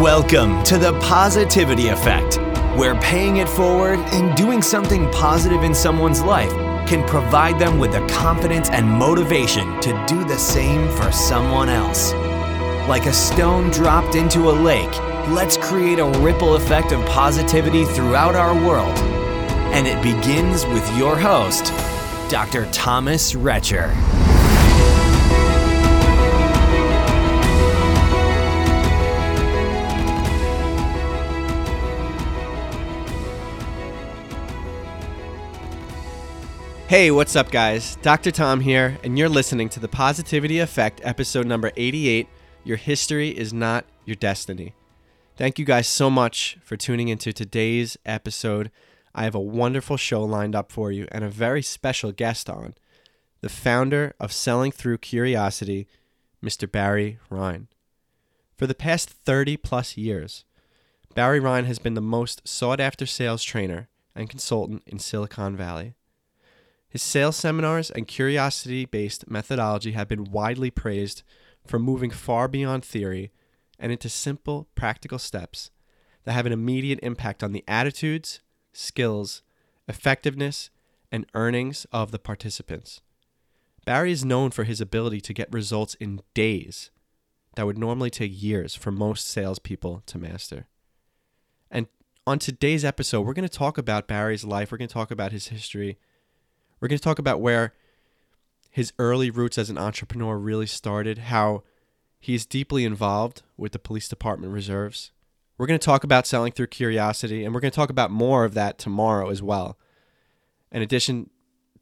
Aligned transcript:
Welcome 0.00 0.64
to 0.64 0.78
the 0.78 0.98
Positivity 1.00 1.88
Effect, 1.88 2.38
where 2.76 2.98
paying 3.00 3.36
it 3.36 3.48
forward 3.48 3.98
and 3.98 4.34
doing 4.36 4.62
something 4.62 5.08
positive 5.12 5.62
in 5.62 5.74
someone's 5.74 6.22
life 6.22 6.50
can 6.88 7.06
provide 7.06 7.58
them 7.58 7.78
with 7.78 7.92
the 7.92 8.04
confidence 8.08 8.70
and 8.70 8.88
motivation 8.88 9.80
to 9.82 10.04
do 10.08 10.24
the 10.24 10.38
same 10.38 10.90
for 10.96 11.12
someone 11.12 11.68
else. 11.68 12.14
Like 12.88 13.06
a 13.06 13.12
stone 13.12 13.70
dropped 13.70 14.14
into 14.14 14.48
a 14.48 14.50
lake, 14.50 14.98
let's 15.28 15.58
create 15.58 15.98
a 15.98 16.18
ripple 16.20 16.56
effect 16.56 16.90
of 16.92 17.04
positivity 17.06 17.84
throughout 17.84 18.34
our 18.34 18.54
world. 18.66 18.98
And 19.74 19.86
it 19.86 20.02
begins 20.02 20.64
with 20.66 20.96
your 20.96 21.16
host, 21.16 21.66
Dr. 22.30 22.66
Thomas 22.72 23.34
Retcher. 23.34 23.94
Hey, 36.92 37.10
what's 37.10 37.36
up, 37.36 37.50
guys? 37.50 37.96
Dr. 38.02 38.30
Tom 38.30 38.60
here, 38.60 38.98
and 39.02 39.18
you're 39.18 39.30
listening 39.30 39.70
to 39.70 39.80
the 39.80 39.88
Positivity 39.88 40.58
Effect, 40.58 41.00
episode 41.02 41.46
number 41.46 41.72
88 41.74 42.28
Your 42.64 42.76
History 42.76 43.30
is 43.30 43.50
Not 43.50 43.86
Your 44.04 44.14
Destiny. 44.14 44.74
Thank 45.34 45.58
you 45.58 45.64
guys 45.64 45.86
so 45.86 46.10
much 46.10 46.58
for 46.62 46.76
tuning 46.76 47.08
into 47.08 47.32
today's 47.32 47.96
episode. 48.04 48.70
I 49.14 49.24
have 49.24 49.34
a 49.34 49.40
wonderful 49.40 49.96
show 49.96 50.22
lined 50.22 50.54
up 50.54 50.70
for 50.70 50.92
you 50.92 51.08
and 51.10 51.24
a 51.24 51.30
very 51.30 51.62
special 51.62 52.12
guest 52.12 52.50
on 52.50 52.74
the 53.40 53.48
founder 53.48 54.14
of 54.20 54.30
Selling 54.30 54.70
Through 54.70 54.98
Curiosity, 54.98 55.88
Mr. 56.44 56.70
Barry 56.70 57.18
Rhein. 57.30 57.68
For 58.58 58.66
the 58.66 58.74
past 58.74 59.08
30 59.08 59.56
plus 59.56 59.96
years, 59.96 60.44
Barry 61.14 61.40
Rhein 61.40 61.64
has 61.64 61.78
been 61.78 61.94
the 61.94 62.02
most 62.02 62.46
sought 62.46 62.80
after 62.80 63.06
sales 63.06 63.42
trainer 63.42 63.88
and 64.14 64.28
consultant 64.28 64.82
in 64.86 64.98
Silicon 64.98 65.56
Valley. 65.56 65.94
His 66.92 67.02
sales 67.02 67.36
seminars 67.36 67.90
and 67.90 68.06
curiosity 68.06 68.84
based 68.84 69.30
methodology 69.30 69.92
have 69.92 70.08
been 70.08 70.24
widely 70.24 70.70
praised 70.70 71.22
for 71.66 71.78
moving 71.78 72.10
far 72.10 72.48
beyond 72.48 72.84
theory 72.84 73.32
and 73.78 73.90
into 73.90 74.10
simple, 74.10 74.68
practical 74.74 75.18
steps 75.18 75.70
that 76.24 76.32
have 76.32 76.44
an 76.44 76.52
immediate 76.52 76.98
impact 77.02 77.42
on 77.42 77.52
the 77.52 77.64
attitudes, 77.66 78.40
skills, 78.74 79.40
effectiveness, 79.88 80.68
and 81.10 81.24
earnings 81.32 81.86
of 81.92 82.10
the 82.10 82.18
participants. 82.18 83.00
Barry 83.86 84.12
is 84.12 84.22
known 84.22 84.50
for 84.50 84.64
his 84.64 84.82
ability 84.82 85.22
to 85.22 85.32
get 85.32 85.50
results 85.50 85.94
in 85.94 86.20
days 86.34 86.90
that 87.56 87.64
would 87.64 87.78
normally 87.78 88.10
take 88.10 88.32
years 88.34 88.74
for 88.74 88.90
most 88.90 89.26
salespeople 89.28 90.02
to 90.04 90.18
master. 90.18 90.66
And 91.70 91.86
on 92.26 92.38
today's 92.38 92.84
episode, 92.84 93.22
we're 93.22 93.32
going 93.32 93.48
to 93.48 93.58
talk 93.58 93.78
about 93.78 94.06
Barry's 94.06 94.44
life, 94.44 94.70
we're 94.70 94.76
going 94.76 94.88
to 94.88 94.92
talk 94.92 95.10
about 95.10 95.32
his 95.32 95.48
history 95.48 95.96
we're 96.82 96.88
going 96.88 96.98
to 96.98 97.04
talk 97.04 97.20
about 97.20 97.40
where 97.40 97.72
his 98.68 98.92
early 98.98 99.30
roots 99.30 99.56
as 99.56 99.70
an 99.70 99.78
entrepreneur 99.78 100.36
really 100.36 100.66
started, 100.66 101.16
how 101.18 101.62
he's 102.18 102.44
deeply 102.44 102.84
involved 102.84 103.42
with 103.56 103.70
the 103.70 103.78
police 103.78 104.08
department 104.08 104.52
reserves. 104.52 105.12
We're 105.56 105.68
going 105.68 105.78
to 105.78 105.84
talk 105.84 106.02
about 106.02 106.26
selling 106.26 106.50
through 106.50 106.66
curiosity, 106.66 107.44
and 107.44 107.54
we're 107.54 107.60
going 107.60 107.70
to 107.70 107.76
talk 107.76 107.90
about 107.90 108.10
more 108.10 108.44
of 108.44 108.54
that 108.54 108.78
tomorrow 108.78 109.30
as 109.30 109.40
well. 109.40 109.78
In 110.72 110.82
addition, 110.82 111.30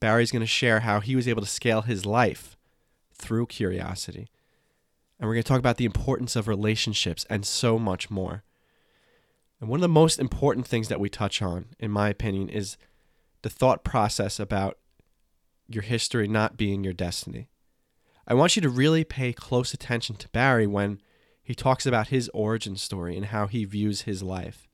Barry's 0.00 0.30
going 0.30 0.40
to 0.40 0.46
share 0.46 0.80
how 0.80 1.00
he 1.00 1.16
was 1.16 1.26
able 1.26 1.40
to 1.40 1.48
scale 1.48 1.80
his 1.80 2.04
life 2.04 2.58
through 3.14 3.46
curiosity. 3.46 4.28
And 5.18 5.26
we're 5.26 5.34
going 5.34 5.44
to 5.44 5.48
talk 5.48 5.60
about 5.60 5.78
the 5.78 5.86
importance 5.86 6.36
of 6.36 6.46
relationships 6.46 7.24
and 7.30 7.46
so 7.46 7.78
much 7.78 8.10
more. 8.10 8.42
And 9.60 9.70
one 9.70 9.78
of 9.78 9.82
the 9.82 9.88
most 9.88 10.18
important 10.18 10.66
things 10.66 10.88
that 10.88 11.00
we 11.00 11.08
touch 11.08 11.40
on, 11.40 11.68
in 11.78 11.90
my 11.90 12.10
opinion, 12.10 12.50
is 12.50 12.76
the 13.40 13.50
thought 13.50 13.82
process 13.82 14.38
about 14.38 14.76
your 15.74 15.82
history 15.82 16.28
not 16.28 16.56
being 16.56 16.84
your 16.84 16.92
destiny. 16.92 17.48
I 18.26 18.34
want 18.34 18.56
you 18.56 18.62
to 18.62 18.68
really 18.68 19.04
pay 19.04 19.32
close 19.32 19.72
attention 19.74 20.16
to 20.16 20.28
Barry 20.28 20.66
when 20.66 21.00
he 21.42 21.54
talks 21.54 21.86
about 21.86 22.08
his 22.08 22.28
origin 22.34 22.76
story 22.76 23.16
and 23.16 23.26
how 23.26 23.46
he 23.46 23.64
views 23.64 24.02
his 24.02 24.22
life. 24.22 24.68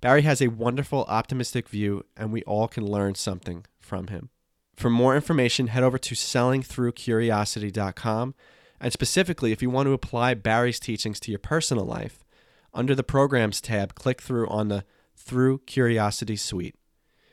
Barry 0.00 0.22
has 0.22 0.42
a 0.42 0.48
wonderful, 0.48 1.04
optimistic 1.08 1.68
view, 1.68 2.04
and 2.16 2.32
we 2.32 2.42
all 2.42 2.66
can 2.68 2.86
learn 2.86 3.14
something 3.14 3.64
from 3.80 4.08
him. 4.08 4.30
For 4.76 4.90
more 4.90 5.16
information, 5.16 5.68
head 5.68 5.82
over 5.82 5.96
to 5.98 6.14
sellingthroughcuriosity.com. 6.14 8.34
And 8.78 8.92
specifically, 8.92 9.52
if 9.52 9.62
you 9.62 9.70
want 9.70 9.86
to 9.86 9.94
apply 9.94 10.34
Barry's 10.34 10.78
teachings 10.78 11.18
to 11.20 11.32
your 11.32 11.38
personal 11.38 11.86
life, 11.86 12.22
under 12.74 12.94
the 12.94 13.02
Programs 13.02 13.62
tab, 13.62 13.94
click 13.94 14.20
through 14.20 14.46
on 14.48 14.68
the 14.68 14.84
Through 15.16 15.60
Curiosity 15.60 16.36
Suite. 16.36 16.74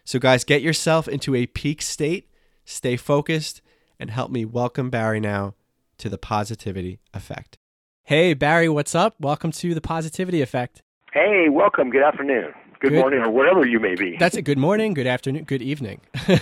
So, 0.06 0.20
guys, 0.20 0.46
get 0.46 0.62
yourself 0.62 1.06
into 1.08 1.34
a 1.36 1.48
peak 1.48 1.82
state 1.82 2.30
stay 2.66 2.98
focused, 2.98 3.62
and 4.00 4.10
help 4.10 4.32
me 4.32 4.46
welcome 4.46 4.90
Barry 4.90 5.20
now 5.20 5.54
to 5.98 6.10
the 6.10 6.18
Positivity 6.18 7.00
Effect. 7.14 7.58
Hey, 8.04 8.34
Barry, 8.34 8.68
what's 8.68 8.96
up? 8.96 9.16
Welcome 9.20 9.52
to 9.54 9.74
the 9.74 9.82
Positivity 9.82 10.42
Effect. 10.42 10.82
Hey, 11.14 11.48
welcome. 11.50 11.90
Good 11.90 12.04
afternoon. 12.04 12.54
Good, 12.80 12.90
good, 12.90 13.00
morning, 13.00 13.22
or 13.22 13.32
wherever 13.32 13.66
you 13.66 13.80
may 13.80 13.96
be. 13.96 14.18
That's 14.18 14.36
a 14.36 14.42
good 14.42 14.58
morning, 14.58 14.94
good 14.94 15.08
afternoon, 15.08 15.46
good 15.46 15.62
evening. 15.62 16.02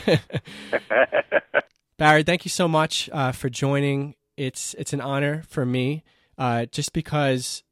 Barry, 1.97 2.23
thank 2.23 2.45
you 2.45 2.49
so 2.49 2.67
much 2.67 3.09
uh, 3.13 3.31
for 3.31 3.47
joining. 3.47 4.15
It's 4.37 4.73
it's 4.79 4.91
an 4.91 5.01
honor 5.01 5.43
for 5.47 5.65
me, 5.65 6.03
uh, 6.37 6.65
just 6.65 6.93
because. 6.93 7.63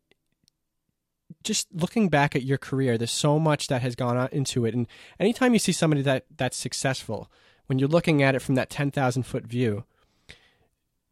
Just 1.41 1.67
looking 1.71 2.09
back 2.09 2.35
at 2.35 2.43
your 2.43 2.57
career, 2.57 2.97
there's 2.97 3.11
so 3.11 3.39
much 3.39 3.67
that 3.67 3.81
has 3.81 3.95
gone 3.95 4.27
into 4.31 4.65
it, 4.65 4.73
and 4.73 4.87
anytime 5.19 5.53
you 5.53 5.59
see 5.59 5.71
somebody 5.71 6.01
that 6.01 6.25
that's 6.35 6.57
successful, 6.57 7.31
when 7.69 7.77
you're 7.77 7.87
looking 7.87 8.23
at 8.23 8.33
it 8.33 8.41
from 8.41 8.55
that 8.55 8.71
10,000 8.71 9.23
foot 9.23 9.45
view, 9.45 9.83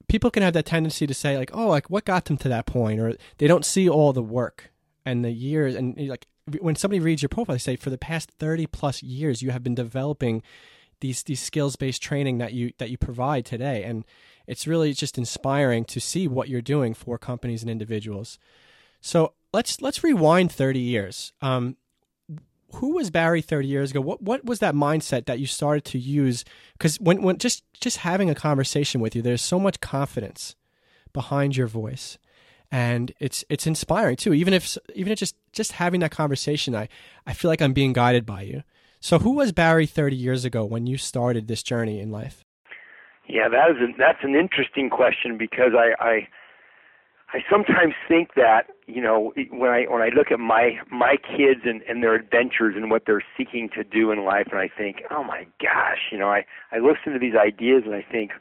people 0.07 0.31
can 0.31 0.41
have 0.41 0.53
that 0.53 0.65
tendency 0.65 1.05
to 1.05 1.13
say 1.13 1.37
like, 1.37 1.51
"Oh, 1.53 1.67
like 1.67 1.87
what 1.87 2.03
got 2.03 2.25
them 2.25 2.37
to 2.37 2.49
that 2.49 2.65
point?" 2.65 2.99
or 2.99 3.15
they 3.37 3.45
don't 3.45 3.63
see 3.63 3.87
all 3.87 4.11
the 4.11 4.23
work 4.23 4.71
and 5.05 5.23
the 5.23 5.31
years 5.31 5.75
and 5.75 5.95
like 6.09 6.25
when 6.59 6.75
somebody 6.75 6.99
reads 6.99 7.21
your 7.21 7.29
profile, 7.29 7.53
they 7.53 7.59
say 7.59 7.75
for 7.75 7.91
the 7.91 7.97
past 7.97 8.31
30 8.31 8.65
plus 8.65 9.03
years 9.03 9.43
you 9.43 9.51
have 9.51 9.63
been 9.63 9.75
developing 9.75 10.41
these 10.99 11.21
these 11.21 11.41
skills 11.41 11.75
based 11.75 12.01
training 12.01 12.39
that 12.39 12.53
you 12.53 12.73
that 12.79 12.89
you 12.89 12.97
provide 12.97 13.45
today 13.45 13.83
and 13.83 14.03
it's 14.47 14.65
really 14.65 14.93
just 14.93 15.15
inspiring 15.15 15.85
to 15.85 15.99
see 15.99 16.27
what 16.27 16.49
you're 16.49 16.61
doing 16.61 16.95
for 16.95 17.19
companies 17.19 17.61
and 17.61 17.69
individuals. 17.69 18.39
So 18.99 19.33
let's 19.53 19.79
let's 19.79 20.03
rewind 20.03 20.51
30 20.51 20.79
years. 20.79 21.33
Um, 21.39 21.77
who 22.75 22.95
was 22.95 23.09
Barry 23.09 23.41
30 23.41 23.67
years 23.67 23.91
ago? 23.91 24.01
What 24.01 24.21
what 24.21 24.45
was 24.45 24.59
that 24.59 24.75
mindset 24.75 25.25
that 25.25 25.39
you 25.39 25.47
started 25.47 25.85
to 25.85 25.99
use? 25.99 26.43
Because 26.73 26.99
when 26.99 27.21
when 27.21 27.37
just 27.37 27.63
just 27.79 27.97
having 27.97 28.29
a 28.29 28.35
conversation 28.35 29.01
with 29.01 29.15
you, 29.15 29.21
there's 29.21 29.41
so 29.41 29.59
much 29.59 29.79
confidence 29.79 30.55
behind 31.13 31.55
your 31.55 31.67
voice, 31.67 32.17
and 32.71 33.13
it's 33.19 33.45
it's 33.49 33.67
inspiring 33.67 34.17
too. 34.17 34.33
Even 34.33 34.53
if 34.53 34.77
even 34.95 35.13
if 35.13 35.19
just 35.19 35.35
just 35.53 35.73
having 35.73 36.01
that 36.01 36.11
conversation, 36.11 36.75
I 36.75 36.89
I 37.25 37.33
feel 37.33 37.49
like 37.49 37.61
I'm 37.61 37.73
being 37.73 37.93
guided 37.93 38.25
by 38.25 38.41
you. 38.41 38.63
So 38.99 39.19
who 39.19 39.31
was 39.31 39.51
Barry 39.51 39.85
30 39.85 40.15
years 40.15 40.43
ago 40.43 40.65
when 40.65 40.87
you 40.87 40.97
started 40.97 41.47
this 41.47 41.61
journey 41.61 41.99
in 41.99 42.11
life? 42.11 42.43
Yeah, 43.27 43.49
that 43.49 43.71
is 43.71 43.95
that's 43.97 44.23
an 44.23 44.35
interesting 44.35 44.89
question 44.89 45.37
because 45.37 45.71
I, 45.77 45.93
I 46.03 46.27
I 47.33 47.39
sometimes 47.49 47.93
think 48.07 48.35
that 48.35 48.67
you 48.85 49.01
know 49.01 49.33
when 49.51 49.69
I 49.69 49.83
when 49.89 50.01
I 50.01 50.09
look 50.15 50.31
at 50.31 50.39
my 50.39 50.79
my 50.89 51.17
kids 51.17 51.61
and 51.65 51.81
and 51.83 52.01
their 52.01 52.15
adventures 52.15 52.75
and 52.77 52.89
what 52.89 53.03
they're 53.05 53.23
seeking 53.37 53.69
to 53.75 53.83
do 53.83 54.11
in 54.11 54.23
life, 54.23 54.47
and 54.51 54.59
I 54.59 54.69
think, 54.69 55.03
oh 55.11 55.23
my 55.23 55.45
gosh, 55.61 56.09
you 56.11 56.17
know, 56.17 56.29
I 56.29 56.45
I 56.71 56.77
listen 56.77 57.13
to 57.13 57.19
these 57.19 57.35
ideas 57.35 57.83
and 57.85 57.95
I 57.95 58.05
think, 58.09 58.31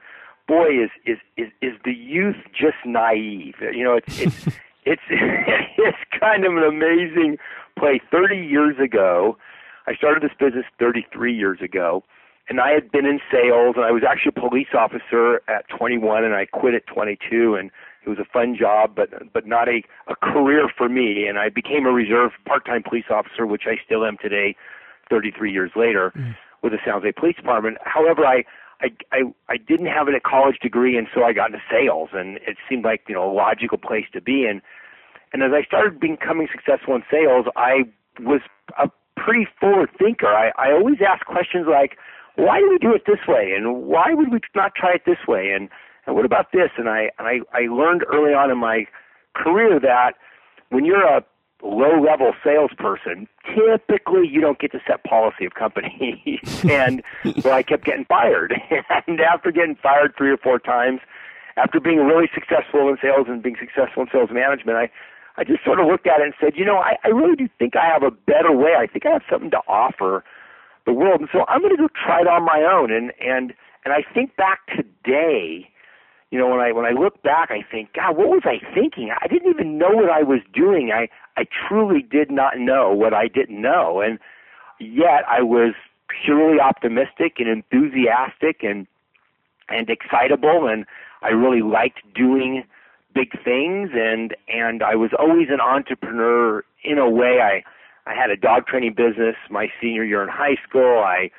boy, 0.47 0.69
is 0.69 0.91
is 1.05 1.19
is 1.37 1.49
is 1.61 1.73
the 1.85 1.93
youth 1.93 2.37
just 2.53 2.77
naive? 2.85 3.57
You 3.61 3.85
know, 3.85 3.95
it's 3.97 4.21
it's 4.21 4.47
it's 4.85 5.03
it's 5.11 5.99
kind 6.21 6.45
of 6.45 6.57
an 6.57 6.63
amazing 6.63 7.39
play. 7.77 8.01
Thirty 8.11 8.39
years 8.39 8.77
ago, 8.79 9.37
I 9.87 9.95
started 9.95 10.23
this 10.23 10.37
business 10.39 10.65
33 10.79 11.35
years 11.35 11.61
ago, 11.61 12.05
and 12.49 12.61
I 12.61 12.71
had 12.71 12.91
been 12.91 13.07
in 13.07 13.21
sales, 13.31 13.75
and 13.77 13.85
I 13.85 13.91
was 13.91 14.03
actually 14.09 14.33
a 14.37 14.41
police 14.41 14.75
officer 14.75 15.43
at 15.49 15.69
21, 15.69 16.25
and 16.25 16.35
I 16.35 16.47
quit 16.47 16.75
at 16.75 16.87
22, 16.87 17.55
and 17.55 17.71
it 18.07 18.09
was 18.09 18.19
a 18.19 18.25
fun 18.25 18.57
job, 18.59 18.95
but 18.95 19.11
but 19.33 19.47
not 19.47 19.69
a 19.69 19.83
a 20.07 20.15
career 20.15 20.69
for 20.77 20.89
me. 20.89 21.27
And 21.27 21.39
I 21.39 21.49
became 21.49 21.87
a 21.87 21.93
reserve 21.93 22.31
part-time 22.47 22.85
police 22.89 23.11
officer, 23.11 23.47
which 23.47 23.63
I 23.67 23.77
still 23.85 24.05
am 24.05 24.17
today, 24.23 24.55
33 25.11 25.53
years 25.53 25.73
later, 25.75 26.13
mm. 26.17 26.37
with 26.63 26.73
the 26.73 26.79
San 26.85 26.95
Jose 26.95 27.13
Police 27.13 27.37
Department. 27.37 27.79
However, 27.85 28.25
I 28.25 28.45
I, 28.81 28.89
I 29.13 29.23
I 29.49 29.57
didn't 29.57 29.87
have 29.87 30.07
a 30.07 30.21
college 30.21 30.59
degree, 30.63 30.97
and 30.97 31.09
so 31.13 31.25
I 31.25 31.33
got 31.33 31.51
into 31.51 31.63
sales, 31.69 32.11
and 32.13 32.37
it 32.47 32.57
seemed 32.69 32.85
like 32.85 33.03
you 33.09 33.15
know 33.15 33.29
a 33.29 33.33
logical 33.33 33.79
place 33.79 34.07
to 34.13 34.21
be 34.21 34.47
in. 34.47 34.63
And 35.33 35.43
as 35.43 35.51
I 35.53 35.65
started 35.65 35.99
becoming 35.99 36.49
successful 36.51 36.95
in 36.95 37.03
sales, 37.11 37.47
I 37.57 37.91
was 38.21 38.41
a 38.79 38.89
pretty 39.17 39.49
forward 39.59 39.91
thinker. 39.99 40.29
I, 40.29 40.53
I 40.57 40.73
always 40.73 40.99
asked 41.03 41.27
questions 41.27 41.67
like, 41.69 41.99
"Why 42.37 42.61
do 42.61 42.71
we 42.71 42.79
do 42.79 42.95
it 42.95 43.03
this 43.07 43.27
way?" 43.27 43.53
and 43.57 43.83
"Why 43.83 44.15
would 44.15 44.31
we 44.31 44.39
not 44.55 44.77
try 44.77 44.93
it 44.95 45.03
this 45.05 45.27
way?" 45.27 45.51
and 45.51 45.69
what 46.07 46.25
about 46.25 46.53
this? 46.53 46.71
And 46.77 46.89
I 46.89 47.11
and 47.19 47.27
I, 47.27 47.41
I 47.53 47.67
learned 47.67 48.05
early 48.13 48.33
on 48.33 48.51
in 48.51 48.59
my 48.59 48.87
career 49.35 49.79
that 49.81 50.13
when 50.71 50.85
you're 50.85 51.05
a 51.05 51.25
low 51.63 52.01
level 52.01 52.33
salesperson, 52.45 53.29
typically 53.55 54.29
you 54.29 54.41
don't 54.41 54.59
get 54.59 54.73
to 54.73 54.81
set 54.87 55.05
policy 55.05 55.45
of 55.45 55.55
companies. 55.55 56.41
and 56.69 57.03
so 57.41 57.51
I 57.51 57.63
kept 57.63 57.85
getting 57.85 58.05
fired. 58.05 58.55
and 59.07 59.21
after 59.21 59.51
getting 59.51 59.77
fired 59.77 60.15
three 60.17 60.31
or 60.31 60.37
four 60.37 60.59
times, 60.59 61.01
after 61.57 61.81
being 61.81 61.99
really 61.99 62.29
successful 62.35 62.89
in 62.89 62.99
sales 63.01 63.27
and 63.29 63.43
being 63.43 63.57
successful 63.59 64.03
in 64.03 64.09
sales 64.13 64.31
management, 64.33 64.77
I 64.77 64.91
I 65.39 65.45
just 65.45 65.65
sort 65.65 65.81
of 65.81 65.87
looked 65.87 66.07
at 66.07 66.21
it 66.21 66.25
and 66.25 66.35
said, 66.41 66.55
you 66.57 66.65
know, 66.65 66.79
I, 66.79 66.97
I 67.05 67.09
really 67.09 67.37
do 67.37 67.49
think 67.59 67.77
I 67.77 67.87
have 67.87 68.03
a 68.03 68.11
better 68.11 68.53
way. 68.53 68.73
I 68.79 68.87
think 68.87 69.05
I 69.05 69.11
have 69.11 69.23
something 69.31 69.51
to 69.51 69.61
offer 69.69 70.25
the 70.87 70.93
world, 70.93 71.21
and 71.21 71.29
so 71.31 71.45
I'm 71.49 71.61
going 71.61 71.77
to 71.77 71.83
go 71.83 71.89
try 71.89 72.21
it 72.21 72.27
on 72.27 72.45
my 72.45 72.63
own. 72.63 72.91
And 72.91 73.13
and 73.21 73.53
and 73.85 73.93
I 73.93 74.03
think 74.15 74.37
back 74.37 74.61
today, 74.75 75.69
you 76.37 76.43
know, 76.43 76.51
when 76.51 76.61
I 76.61 76.71
when 76.73 76.85
I 76.85 76.91
look 76.91 77.23
back, 77.23 77.51
I 77.51 77.63
think, 77.63 77.95
God, 77.95 78.15
what 78.15 78.29
was 78.29 78.43
I 78.45 78.59
thinking? 78.75 79.11
I 79.23 79.27
didn't 79.27 79.49
even 79.49 79.79
know 79.79 79.89
what 79.89 80.11
I 80.11 80.23
was 80.23 80.41
doing. 80.53 80.93
I 80.93 81.09
I 81.39 81.47
truly 81.67 82.03
did 82.03 82.31
not 82.31 82.59
know 82.59 82.93
what 82.93 83.15
I 83.15 83.27
didn't 83.27 83.59
know, 83.59 84.03
and 84.03 84.19
yet 84.79 85.25
I 85.27 85.41
was 85.41 85.73
purely 86.27 86.61
optimistic 86.61 87.37
and 87.39 87.49
enthusiastic 87.49 88.63
and 88.63 88.87
and 89.71 89.89
excitable, 89.89 90.69
and 90.69 90.85
I 91.23 91.31
really 91.31 91.63
liked 91.63 92.01
doing 92.15 92.65
big 93.15 93.33
things 93.43 93.93
and 93.95 94.37
and 94.47 94.83
I 94.83 94.95
was 94.95 95.13
always 95.19 95.49
an 95.49 95.61
entrepreneur 95.61 96.63
in 96.85 96.99
a 96.99 97.09
way 97.09 97.41
I 97.41 97.63
I 98.07 98.15
had 98.15 98.29
a 98.29 98.37
dog 98.37 98.67
training 98.67 98.93
business 98.93 99.37
my 99.49 99.69
senior 99.81 100.05
year 100.05 100.23
in 100.23 100.29
high 100.29 100.57
school 100.69 100.99
I 100.99 101.31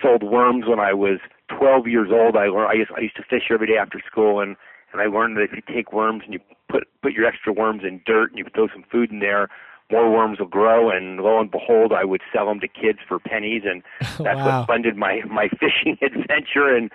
sold 0.00 0.22
worms 0.22 0.64
when 0.66 0.80
I 0.80 0.94
was 0.94 1.18
12 1.48 1.86
years 1.86 2.08
old 2.12 2.36
I 2.36 2.46
learned 2.46 2.70
I 2.70 2.74
used 2.74 2.90
I 2.96 3.00
used 3.00 3.16
to 3.16 3.22
fish 3.22 3.44
every 3.50 3.66
day 3.66 3.76
after 3.76 4.00
school 4.06 4.40
and 4.40 4.56
and 4.92 5.00
I 5.00 5.06
learned 5.06 5.36
that 5.36 5.42
if 5.42 5.52
you 5.52 5.62
take 5.74 5.92
worms 5.92 6.22
and 6.24 6.32
you 6.32 6.40
put 6.68 6.84
put 7.02 7.12
your 7.12 7.26
extra 7.26 7.52
worms 7.52 7.82
in 7.84 8.00
dirt 8.06 8.30
and 8.30 8.38
you 8.38 8.46
throw 8.54 8.68
some 8.68 8.84
food 8.90 9.10
in 9.10 9.20
there 9.20 9.48
more 9.90 10.10
worms 10.10 10.40
will 10.40 10.46
grow 10.46 10.90
and 10.90 11.20
lo 11.20 11.40
and 11.40 11.50
behold 11.50 11.92
I 11.92 12.04
would 12.04 12.22
sell 12.32 12.46
them 12.46 12.60
to 12.60 12.68
kids 12.68 12.98
for 13.06 13.18
pennies 13.18 13.62
and 13.64 13.82
that's 14.00 14.18
wow. 14.18 14.60
what 14.60 14.66
funded 14.66 14.96
my 14.96 15.20
my 15.30 15.48
fishing 15.60 15.98
adventure 16.02 16.74
and 16.74 16.90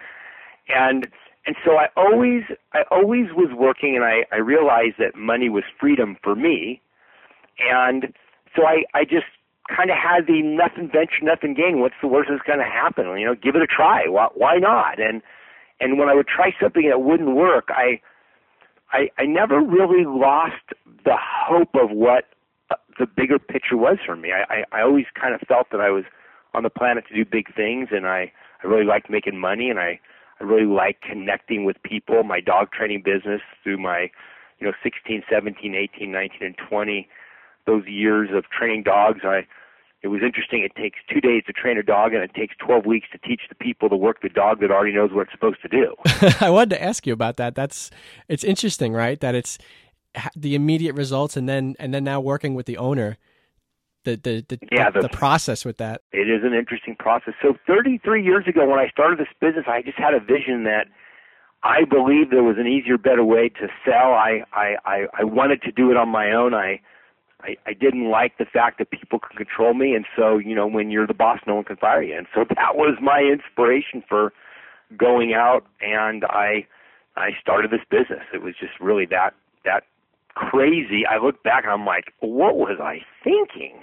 and 0.68 1.08
and 1.46 1.56
so 1.66 1.78
I 1.78 1.88
always 1.96 2.44
I 2.74 2.84
always 2.92 3.28
was 3.36 3.50
working 3.56 3.96
and 3.96 4.06
I, 4.06 4.26
I 4.32 4.38
realized 4.38 4.96
that 5.00 5.16
money 5.16 5.50
was 5.50 5.64
freedom 5.80 6.18
for 6.22 6.36
me 6.36 6.82
and 7.60 8.14
so 8.56 8.66
I, 8.66 8.84
I 8.94 9.04
just 9.04 9.26
kind 9.76 9.90
of 9.90 9.98
had 9.98 10.28
the 10.28 10.42
nothing 10.42 10.90
venture, 10.92 11.24
nothing 11.24 11.54
gain. 11.54 11.80
What's 11.80 11.96
the 12.02 12.08
worst 12.08 12.30
that's 12.30 12.44
going 12.46 12.60
to 12.60 12.66
happen? 12.66 13.06
You 13.18 13.26
know, 13.26 13.36
give 13.36 13.56
it 13.56 13.62
a 13.62 13.68
try. 13.68 14.08
Why, 14.08 14.28
why 14.36 14.58
not? 14.58 15.00
And 15.00 15.22
and 15.80 15.98
when 15.98 16.10
I 16.10 16.14
would 16.14 16.28
try 16.28 16.54
something 16.62 16.88
that 16.90 17.02
wouldn't 17.02 17.36
work, 17.36 17.70
I 17.70 18.02
I, 18.92 19.10
I 19.18 19.26
never 19.26 19.62
really 19.62 20.06
lost 20.06 20.76
the 21.06 21.16
hope 21.18 21.76
of 21.76 21.92
what 21.92 22.26
the 23.00 23.06
bigger 23.06 23.40
picture 23.40 23.78
was 23.78 23.98
for 24.06 24.16
me. 24.16 24.32
I, 24.32 24.54
I, 24.54 24.80
I 24.80 24.82
always 24.84 25.06
kind 25.20 25.34
of 25.34 25.42
felt 25.48 25.68
that 25.72 25.82
I 25.82 25.90
was 25.90 26.04
on 26.54 26.64
the 26.64 26.70
planet 26.70 27.06
to 27.08 27.16
do 27.16 27.24
big 27.24 27.54
things, 27.56 27.90
and 27.92 28.06
I, 28.06 28.32
I 28.64 28.68
really 28.68 28.84
liked 28.84 29.10
making 29.10 29.40
money, 29.40 29.70
and 29.70 29.80
I 29.80 30.00
I 30.40 30.44
really 30.44 30.66
like 30.66 31.02
connecting 31.02 31.66
with 31.66 31.82
people. 31.84 32.24
My 32.24 32.42
dog 32.42 32.72
training 32.72 33.04
business 33.06 33.42
through 33.64 33.78
my, 33.78 34.10
you 34.60 34.66
know, 34.66 34.74
16, 34.84 35.24
17, 35.30 35.76
18, 35.76 36.12
19, 36.12 36.38
and 36.42 36.56
20, 36.58 37.08
those 37.68 37.86
years 37.86 38.30
of 38.34 38.46
training 38.50 38.82
dogs, 38.82 39.20
I 39.24 39.46
it 40.02 40.08
was 40.08 40.22
interesting. 40.24 40.64
It 40.64 40.76
takes 40.76 41.00
two 41.12 41.22
days 41.22 41.44
to 41.48 41.54
train 41.54 41.78
a 41.78 41.84
dog, 41.84 42.14
and 42.14 42.24
it 42.24 42.34
takes 42.34 42.56
12 42.58 42.86
weeks 42.86 43.08
to 43.12 43.18
teach 43.20 43.42
the 43.50 43.56
people 43.56 43.90
to 43.90 43.96
work 43.96 44.22
the 44.22 44.30
dog 44.30 44.60
that 44.62 44.72
already 44.72 44.94
knows 44.94 45.12
what 45.12 45.24
it's 45.24 45.32
supposed 45.32 45.62
to 45.62 45.68
do. 45.68 45.96
I 46.46 46.50
wanted 46.50 46.72
to 46.72 46.84
ask 46.84 47.06
you 47.06 47.14
about 47.14 47.38
that. 47.38 47.56
That's 47.56 47.92
it's 48.28 48.44
interesting, 48.44 48.94
right? 48.94 49.20
That 49.20 49.36
it's 49.36 49.58
the 50.36 50.56
immediate 50.56 50.96
results, 50.96 51.38
and 51.38 51.48
then 51.48 51.76
and 51.80 51.94
then 51.94 52.04
now 52.04 52.20
working 52.20 52.56
with 52.56 52.66
the 52.66 52.78
owner 52.78 53.18
the 54.04 54.16
the 54.16 54.46
the, 54.48 54.60
yeah, 54.72 54.90
the, 54.90 55.02
the 55.02 55.10
process 55.10 55.66
with 55.66 55.78
that. 55.78 56.02
It 56.12 56.30
is 56.30 56.44
an 56.44 56.54
interesting 56.54 56.96
process. 56.96 57.34
So 57.42 57.56
33 57.68 58.24
years 58.24 58.48
ago, 58.48 58.68
when 58.68 58.80
I 58.80 58.90
started 58.90 59.20
this 59.20 59.28
business, 59.40 59.66
I 59.68 59.82
just 59.82 59.98
had 59.98 60.14
a 60.14 60.20
vision 60.20 60.64
that 60.64 60.88
I 61.64 61.84
believed 61.86 62.32
there 62.32 62.44
was 62.44 62.58
an 62.58 62.68
easier, 62.68 62.98
better 62.98 63.24
way 63.24 63.50
to 63.50 63.68
sell. 63.86 64.14
I 64.14 64.44
I 64.54 64.76
I, 64.86 65.06
I 65.20 65.24
wanted 65.24 65.62
to 65.64 65.72
do 65.72 65.92
it 65.92 65.98
on 65.98 66.10
my 66.10 66.32
own. 66.32 66.54
I 66.54 66.82
I, 67.44 67.58
I 67.66 67.74
didn't 67.74 68.10
like 68.10 68.38
the 68.38 68.46
fact 68.46 68.78
that 68.80 68.92
people 68.92 69.20
could 69.20 69.38
control 69.38 69.74
me, 69.74 69.94
and 69.94 70.06
so 70.16 70.38
you 70.38 70.56
know 70.56 70.68
when 70.68 70.92
you're 70.92 71.08
the 71.08 71.14
boss, 71.14 71.40
no 71.48 71.56
one 71.56 71.64
can 71.64 71.78
fire 71.78 72.02
you. 72.02 72.18
And 72.18 72.28
so 72.34 72.46
that 72.56 72.76
was 72.76 72.98
my 73.02 73.22
inspiration 73.22 74.04
for 74.08 74.34
going 74.98 75.34
out, 75.34 75.66
and 75.82 76.24
I 76.26 76.66
I 77.16 77.30
started 77.40 77.72
this 77.72 77.82
business. 77.90 78.26
It 78.34 78.42
was 78.42 78.56
just 78.60 78.74
really 78.80 79.06
that 79.08 79.34
that 79.66 79.84
crazy. 80.36 81.06
I 81.06 81.24
look 81.24 81.44
back, 81.44 81.64
and 81.64 81.74
I'm 81.74 81.86
like, 81.86 82.14
what 82.20 82.58
was 82.58 82.80
I 82.82 83.00
thinking? 83.24 83.82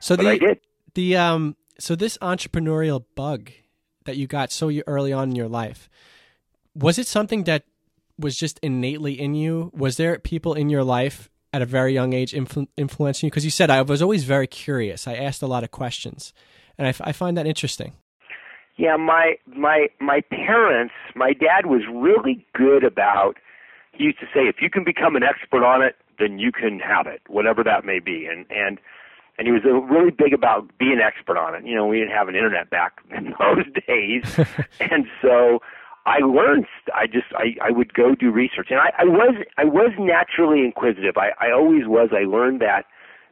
So 0.00 0.16
but 0.16 0.22
the 0.22 0.28
I 0.28 0.38
did. 0.38 0.60
the 0.94 1.16
um 1.16 1.56
so 1.78 1.94
this 1.94 2.18
entrepreneurial 2.18 3.04
bug 3.14 3.50
that 4.04 4.16
you 4.16 4.26
got 4.26 4.52
so 4.52 4.70
early 4.86 5.12
on 5.12 5.30
in 5.30 5.36
your 5.36 5.48
life 5.48 5.88
was 6.76 6.98
it 6.98 7.06
something 7.06 7.44
that 7.44 7.64
was 8.18 8.36
just 8.36 8.58
innately 8.60 9.18
in 9.18 9.34
you? 9.34 9.70
Was 9.74 9.96
there 9.96 10.18
people 10.18 10.54
in 10.54 10.68
your 10.68 10.84
life 10.84 11.30
at 11.56 11.62
a 11.62 11.66
very 11.66 11.92
young 11.94 12.12
age 12.12 12.32
influ- 12.32 12.68
influencing 12.76 13.26
you? 13.26 13.30
Because 13.30 13.44
you 13.44 13.50
said 13.50 13.70
I 13.70 13.82
was 13.82 14.02
always 14.02 14.24
very 14.24 14.46
curious. 14.46 15.08
I 15.08 15.14
asked 15.14 15.42
a 15.42 15.46
lot 15.46 15.64
of 15.64 15.70
questions, 15.70 16.32
and 16.78 16.86
I, 16.86 16.90
f- 16.90 17.00
I 17.02 17.12
find 17.12 17.36
that 17.36 17.46
interesting. 17.46 17.94
Yeah, 18.76 18.96
my 18.96 19.36
my 19.46 19.88
my 20.00 20.20
parents. 20.30 20.94
My 21.14 21.32
dad 21.32 21.66
was 21.66 21.82
really 21.92 22.46
good 22.54 22.84
about. 22.84 23.36
He 23.92 24.04
used 24.04 24.20
to 24.20 24.26
say, 24.26 24.40
if 24.42 24.56
you 24.60 24.68
can 24.68 24.84
become 24.84 25.16
an 25.16 25.22
expert 25.22 25.64
on 25.64 25.80
it, 25.80 25.96
then 26.18 26.38
you 26.38 26.52
can 26.52 26.78
have 26.80 27.06
it, 27.06 27.22
whatever 27.28 27.64
that 27.64 27.86
may 27.86 28.00
be. 28.00 28.26
And 28.30 28.44
and 28.50 28.78
and 29.38 29.46
he 29.46 29.52
was 29.52 29.62
uh, 29.64 29.72
really 29.72 30.10
big 30.10 30.34
about 30.34 30.66
being 30.78 30.92
an 30.92 31.00
expert 31.00 31.38
on 31.38 31.54
it. 31.54 31.64
You 31.64 31.74
know, 31.74 31.86
we 31.86 31.98
didn't 31.98 32.14
have 32.14 32.28
an 32.28 32.34
internet 32.34 32.68
back 32.68 32.98
in 33.16 33.34
those 33.40 33.64
days, 33.86 34.46
and 34.80 35.06
so 35.22 35.60
I 36.06 36.18
learned. 36.20 36.66
I 36.94 37.06
just 37.06 37.26
I 37.34 37.56
I 37.60 37.70
would 37.72 37.92
go 37.92 38.14
do 38.14 38.30
research, 38.30 38.68
and 38.70 38.78
I 38.78 38.90
I 38.98 39.04
was 39.04 39.34
I 39.58 39.64
was 39.64 39.90
naturally 39.98 40.64
inquisitive. 40.64 41.16
I 41.16 41.30
I 41.44 41.52
always 41.52 41.86
was. 41.86 42.10
I 42.12 42.24
learned 42.24 42.60
that 42.60 42.84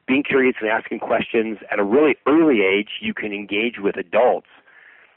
being 0.06 0.24
curious 0.24 0.56
and 0.60 0.68
asking 0.68 0.98
questions 0.98 1.58
at 1.70 1.78
a 1.78 1.84
really 1.84 2.16
early 2.26 2.60
age, 2.60 3.00
you 3.00 3.14
can 3.14 3.32
engage 3.32 3.76
with 3.78 3.96
adults, 3.96 4.48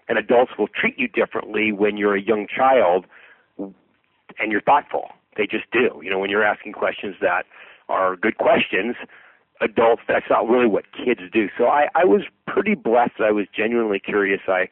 and 0.07 0.18
adults 0.18 0.51
will 0.57 0.69
treat 0.69 0.98
you 0.98 1.07
differently 1.09 1.71
when 1.74 1.98
you're 1.98 2.15
a 2.15 2.21
young 2.21 2.48
child, 2.48 3.06
and 3.57 4.51
you're 4.51 4.62
thoughtful. 4.62 5.09
They 5.36 5.48
just 5.48 5.65
do. 5.71 6.00
You 6.01 6.12
know, 6.12 6.19
when 6.19 6.30
you're 6.30 6.45
asking 6.45 6.74
questions 6.74 7.15
that 7.21 7.44
are 7.89 8.15
good 8.15 8.38
questions, 8.38 8.95
adults 9.62 10.04
that's 10.07 10.26
not 10.30 10.47
really 10.47 10.68
what 10.68 10.85
kids 10.94 11.21
do 11.33 11.47
so 11.57 11.66
i 11.66 11.87
i 11.95 12.06
was 12.06 12.21
pretty 12.45 12.76
blessed 12.76 13.19
i 13.19 13.31
was 13.31 13.47
genuinely 13.56 13.99
curious 13.99 14.42
i 14.47 14.68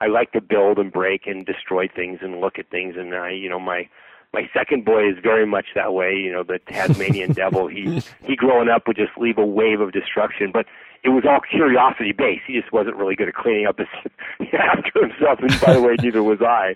i 0.00 0.06
like 0.06 0.32
to 0.32 0.40
build 0.40 0.78
and 0.78 0.92
break 0.92 1.26
and 1.26 1.46
destroy 1.46 1.88
things 1.88 2.18
and 2.22 2.40
look 2.40 2.58
at 2.58 2.70
things 2.70 2.94
and 2.96 3.14
i 3.14 3.30
you 3.30 3.48
know 3.48 3.60
my 3.60 3.88
my 4.32 4.48
second 4.52 4.84
boy 4.84 5.08
is 5.08 5.16
very 5.22 5.46
much 5.46 5.66
that 5.74 5.92
way 5.94 6.14
you 6.14 6.32
know 6.32 6.42
the 6.42 6.58
tasmanian 6.70 7.32
devil 7.42 7.66
he 7.66 8.02
he 8.22 8.36
growing 8.36 8.68
up 8.68 8.86
would 8.86 8.96
just 8.96 9.16
leave 9.18 9.38
a 9.38 9.46
wave 9.46 9.80
of 9.80 9.92
destruction 9.92 10.50
but 10.52 10.66
it 11.04 11.10
was 11.10 11.24
all 11.28 11.40
curiosity 11.40 12.12
based 12.12 12.42
he 12.46 12.58
just 12.58 12.72
wasn't 12.72 12.94
really 12.96 13.14
good 13.14 13.28
at 13.28 13.34
cleaning 13.34 13.66
up 13.66 13.78
his 13.78 13.88
after 14.52 15.06
himself 15.06 15.38
and 15.40 15.60
by 15.60 15.72
the 15.72 15.82
way 15.82 15.96
neither 16.02 16.22
was 16.22 16.40
i 16.42 16.74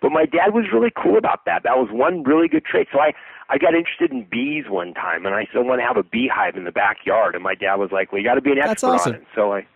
but 0.00 0.10
my 0.10 0.26
dad 0.26 0.52
was 0.52 0.64
really 0.72 0.90
cool 0.94 1.16
about 1.16 1.44
that 1.44 1.62
that 1.62 1.76
was 1.76 1.88
one 1.90 2.22
really 2.22 2.48
good 2.48 2.64
trait 2.64 2.88
so 2.92 3.00
i 3.00 3.12
I 3.52 3.58
got 3.58 3.74
interested 3.74 4.10
in 4.10 4.24
bees 4.30 4.64
one 4.68 4.94
time, 4.94 5.26
and 5.26 5.34
I 5.34 5.46
said 5.52 5.58
I 5.58 5.60
want 5.60 5.80
to 5.80 5.86
have 5.86 5.98
a 5.98 6.02
beehive 6.02 6.56
in 6.56 6.64
the 6.64 6.72
backyard. 6.72 7.34
And 7.34 7.44
my 7.44 7.54
dad 7.54 7.74
was 7.74 7.92
like, 7.92 8.10
"Well, 8.10 8.18
you 8.18 8.26
got 8.26 8.36
to 8.36 8.40
be 8.40 8.50
an 8.50 8.58
expert 8.58 8.68
That's 8.68 8.84
awesome. 8.84 9.12
on 9.12 9.20
it." 9.20 9.26
So 9.34 9.52
I, 9.52 9.66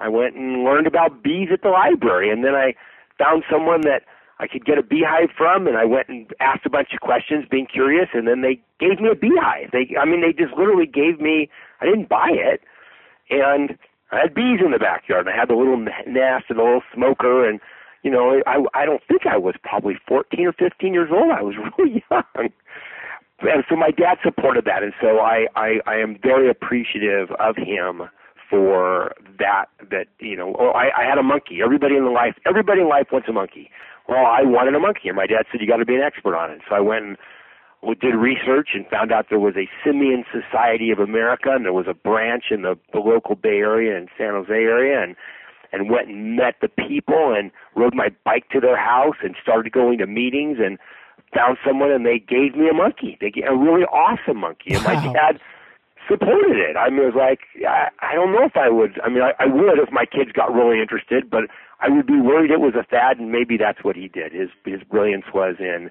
I 0.00 0.08
went 0.08 0.34
and 0.34 0.64
learned 0.64 0.86
about 0.86 1.22
bees 1.22 1.48
at 1.52 1.62
the 1.62 1.68
library, 1.68 2.30
and 2.30 2.44
then 2.44 2.54
I 2.54 2.74
found 3.18 3.44
someone 3.50 3.82
that 3.82 4.02
I 4.38 4.46
could 4.46 4.64
get 4.64 4.78
a 4.78 4.82
beehive 4.82 5.30
from, 5.36 5.66
and 5.66 5.76
I 5.76 5.84
went 5.84 6.08
and 6.08 6.26
asked 6.40 6.64
a 6.64 6.70
bunch 6.70 6.88
of 6.94 7.00
questions, 7.00 7.44
being 7.50 7.66
curious, 7.66 8.08
and 8.14 8.26
then 8.26 8.40
they 8.40 8.60
gave 8.80 8.98
me 9.00 9.10
a 9.12 9.14
beehive. 9.14 9.70
They, 9.72 9.94
I 10.00 10.06
mean, 10.06 10.22
they 10.22 10.32
just 10.32 10.56
literally 10.56 10.86
gave 10.86 11.20
me. 11.20 11.50
I 11.80 11.84
didn't 11.84 12.08
buy 12.08 12.30
it, 12.32 12.62
and 13.28 13.76
I 14.10 14.20
had 14.20 14.34
bees 14.34 14.60
in 14.64 14.72
the 14.72 14.78
backyard, 14.78 15.26
and 15.26 15.34
I 15.34 15.38
had 15.38 15.48
the 15.50 15.54
little 15.54 15.76
nest 15.76 16.46
and 16.48 16.58
the 16.58 16.64
little 16.64 16.82
smoker, 16.94 17.48
and 17.48 17.60
you 18.02 18.10
know, 18.10 18.40
I 18.46 18.64
I 18.72 18.86
don't 18.86 19.02
think 19.06 19.26
I 19.26 19.36
was 19.36 19.54
probably 19.62 19.98
14 20.08 20.46
or 20.46 20.52
15 20.54 20.94
years 20.94 21.10
old. 21.12 21.30
I 21.30 21.42
was 21.42 21.54
really 21.78 22.02
young 22.10 22.50
and 23.42 23.64
so 23.68 23.76
my 23.76 23.90
dad 23.90 24.18
supported 24.22 24.64
that, 24.66 24.82
and 24.82 24.92
so 25.00 25.18
I, 25.18 25.46
I, 25.56 25.80
I 25.86 25.96
am 25.96 26.18
very 26.22 26.50
appreciative 26.50 27.30
of 27.38 27.56
him 27.56 28.02
for 28.50 29.14
that. 29.38 29.66
That 29.90 30.08
you 30.18 30.36
know, 30.36 30.54
oh, 30.58 30.70
I, 30.70 30.90
I 31.02 31.08
had 31.08 31.16
a 31.18 31.22
monkey. 31.22 31.60
Everybody 31.64 31.96
in 31.96 32.04
the 32.04 32.10
life, 32.10 32.34
everybody 32.44 32.80
in 32.82 32.88
life 32.88 33.06
wants 33.12 33.28
a 33.28 33.32
monkey. 33.32 33.70
Well, 34.08 34.26
I 34.26 34.42
wanted 34.42 34.74
a 34.74 34.80
monkey, 34.80 35.08
and 35.08 35.16
my 35.16 35.26
dad 35.26 35.46
said 35.50 35.60
you 35.60 35.68
got 35.68 35.76
to 35.76 35.86
be 35.86 35.94
an 35.94 36.02
expert 36.02 36.36
on 36.36 36.50
it. 36.50 36.60
So 36.68 36.74
I 36.74 36.80
went 36.80 37.04
and 37.04 37.16
did 38.00 38.14
research 38.14 38.70
and 38.74 38.86
found 38.88 39.12
out 39.12 39.26
there 39.30 39.38
was 39.38 39.54
a 39.56 39.68
Simian 39.84 40.24
Society 40.32 40.90
of 40.90 40.98
America, 40.98 41.50
and 41.52 41.64
there 41.64 41.72
was 41.72 41.86
a 41.88 41.94
branch 41.94 42.44
in 42.50 42.62
the, 42.62 42.76
the 42.92 42.98
local 42.98 43.36
Bay 43.36 43.58
Area 43.62 43.96
and 43.96 44.08
San 44.18 44.34
Jose 44.34 44.52
area, 44.52 45.02
and 45.02 45.16
and 45.72 45.88
went 45.88 46.08
and 46.08 46.34
met 46.36 46.56
the 46.60 46.68
people 46.68 47.32
and 47.32 47.52
rode 47.76 47.94
my 47.94 48.08
bike 48.24 48.48
to 48.50 48.60
their 48.60 48.76
house 48.76 49.16
and 49.22 49.36
started 49.40 49.72
going 49.72 49.98
to 49.98 50.06
meetings 50.06 50.58
and 50.60 50.78
found 51.32 51.58
someone 51.64 51.90
and 51.92 52.04
they 52.04 52.18
gave 52.18 52.56
me 52.56 52.68
a 52.68 52.74
monkey. 52.74 53.16
They 53.20 53.30
gave 53.30 53.44
a 53.44 53.56
really 53.56 53.84
awesome 53.84 54.38
monkey. 54.38 54.74
And 54.74 54.82
my 54.82 54.94
Wow. 54.94 55.12
dad 55.12 55.40
supported 56.10 56.58
it. 56.58 56.76
I 56.76 56.90
mean, 56.90 57.00
it 57.06 57.14
was 57.14 57.18
like 57.18 57.40
I, 57.66 57.88
I 58.00 58.14
don't 58.14 58.32
know 58.32 58.44
if 58.44 58.56
I 58.56 58.68
would. 58.68 59.00
I 59.04 59.08
mean, 59.08 59.22
I, 59.22 59.32
I 59.38 59.46
would 59.46 59.78
if 59.78 59.92
my 59.92 60.04
kids 60.04 60.32
got 60.32 60.52
really 60.52 60.80
interested, 60.80 61.30
but 61.30 61.44
I 61.80 61.88
would 61.88 62.06
be 62.06 62.20
worried 62.20 62.50
it 62.50 62.60
was 62.60 62.74
a 62.74 62.84
fad, 62.84 63.18
and 63.18 63.30
maybe 63.30 63.56
that's 63.56 63.84
what 63.84 63.96
he 63.96 64.08
did. 64.08 64.32
His 64.32 64.50
his 64.64 64.82
brilliance 64.82 65.26
was 65.32 65.56
in 65.58 65.90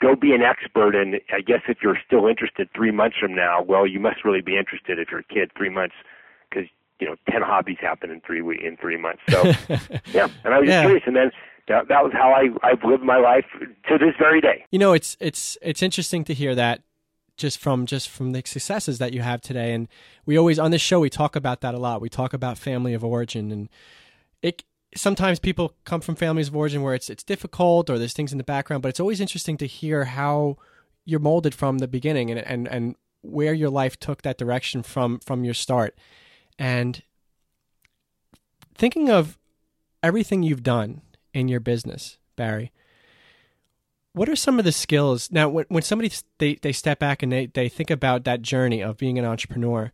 go 0.00 0.14
be 0.14 0.32
an 0.32 0.42
expert. 0.42 0.94
And 0.94 1.16
I 1.32 1.40
guess 1.40 1.62
if 1.68 1.78
you're 1.82 1.98
still 2.04 2.26
interested 2.26 2.68
three 2.74 2.92
months 2.92 3.16
from 3.20 3.34
now, 3.34 3.62
well, 3.62 3.86
you 3.86 4.00
must 4.00 4.24
really 4.24 4.42
be 4.42 4.56
interested 4.56 4.98
if 4.98 5.08
you're 5.10 5.20
a 5.20 5.24
kid 5.24 5.50
three 5.56 5.70
months 5.70 5.94
because 6.48 6.68
you 7.00 7.06
know 7.06 7.16
ten 7.30 7.42
hobbies 7.42 7.78
happen 7.80 8.10
in 8.10 8.20
three 8.20 8.40
in 8.40 8.76
three 8.76 8.98
months. 8.98 9.22
So 9.28 9.42
yeah, 10.12 10.28
and 10.44 10.54
I 10.54 10.58
was 10.58 10.68
yeah. 10.68 10.82
just 10.82 10.82
curious, 10.82 11.02
and 11.06 11.16
then. 11.16 11.30
That, 11.68 11.88
that 11.88 12.02
was 12.02 12.14
how 12.14 12.32
I 12.32 12.48
I've 12.66 12.82
lived 12.82 13.02
my 13.02 13.18
life 13.18 13.44
to 13.60 13.98
this 13.98 14.14
very 14.18 14.40
day. 14.40 14.64
You 14.70 14.78
know, 14.78 14.94
it's 14.94 15.18
it's 15.20 15.58
it's 15.60 15.82
interesting 15.82 16.24
to 16.24 16.32
hear 16.32 16.54
that 16.54 16.80
just 17.38 17.58
from 17.58 17.86
just 17.86 18.08
from 18.08 18.32
the 18.32 18.42
successes 18.44 18.98
that 18.98 19.12
you 19.12 19.22
have 19.22 19.40
today. 19.40 19.72
And 19.72 19.88
we 20.26 20.36
always 20.36 20.58
on 20.58 20.72
this 20.72 20.82
show 20.82 21.00
we 21.00 21.08
talk 21.08 21.36
about 21.36 21.60
that 21.62 21.74
a 21.74 21.78
lot. 21.78 22.00
We 22.00 22.08
talk 22.08 22.34
about 22.34 22.58
family 22.58 22.92
of 22.92 23.04
origin. 23.04 23.50
And 23.50 23.68
it 24.42 24.64
sometimes 24.94 25.38
people 25.38 25.74
come 25.84 26.00
from 26.00 26.16
families 26.16 26.48
of 26.48 26.56
origin 26.56 26.82
where 26.82 26.94
it's 26.94 27.08
it's 27.08 27.22
difficult 27.22 27.88
or 27.88 27.98
there's 27.98 28.12
things 28.12 28.32
in 28.32 28.38
the 28.38 28.44
background, 28.44 28.82
but 28.82 28.88
it's 28.88 29.00
always 29.00 29.20
interesting 29.20 29.56
to 29.58 29.66
hear 29.66 30.04
how 30.04 30.56
you're 31.04 31.20
molded 31.20 31.54
from 31.54 31.78
the 31.78 31.88
beginning 31.88 32.30
and 32.30 32.40
and 32.40 32.68
and 32.68 32.96
where 33.22 33.54
your 33.54 33.70
life 33.70 33.98
took 33.98 34.22
that 34.22 34.38
direction 34.38 34.82
from 34.82 35.20
from 35.20 35.44
your 35.44 35.54
start. 35.54 35.96
And 36.58 37.02
thinking 38.74 39.08
of 39.08 39.38
everything 40.02 40.42
you've 40.42 40.62
done 40.62 41.02
in 41.32 41.48
your 41.48 41.60
business, 41.60 42.18
Barry, 42.36 42.72
what 44.12 44.28
are 44.28 44.36
some 44.36 44.58
of 44.58 44.64
the 44.64 44.72
skills 44.72 45.30
now 45.30 45.48
when, 45.48 45.64
when 45.68 45.82
somebody 45.82 46.10
they, 46.38 46.54
they 46.56 46.72
step 46.72 46.98
back 46.98 47.22
and 47.22 47.32
they, 47.32 47.46
they 47.46 47.68
think 47.68 47.90
about 47.90 48.24
that 48.24 48.42
journey 48.42 48.82
of 48.82 48.96
being 48.96 49.18
an 49.18 49.24
entrepreneur 49.24 49.92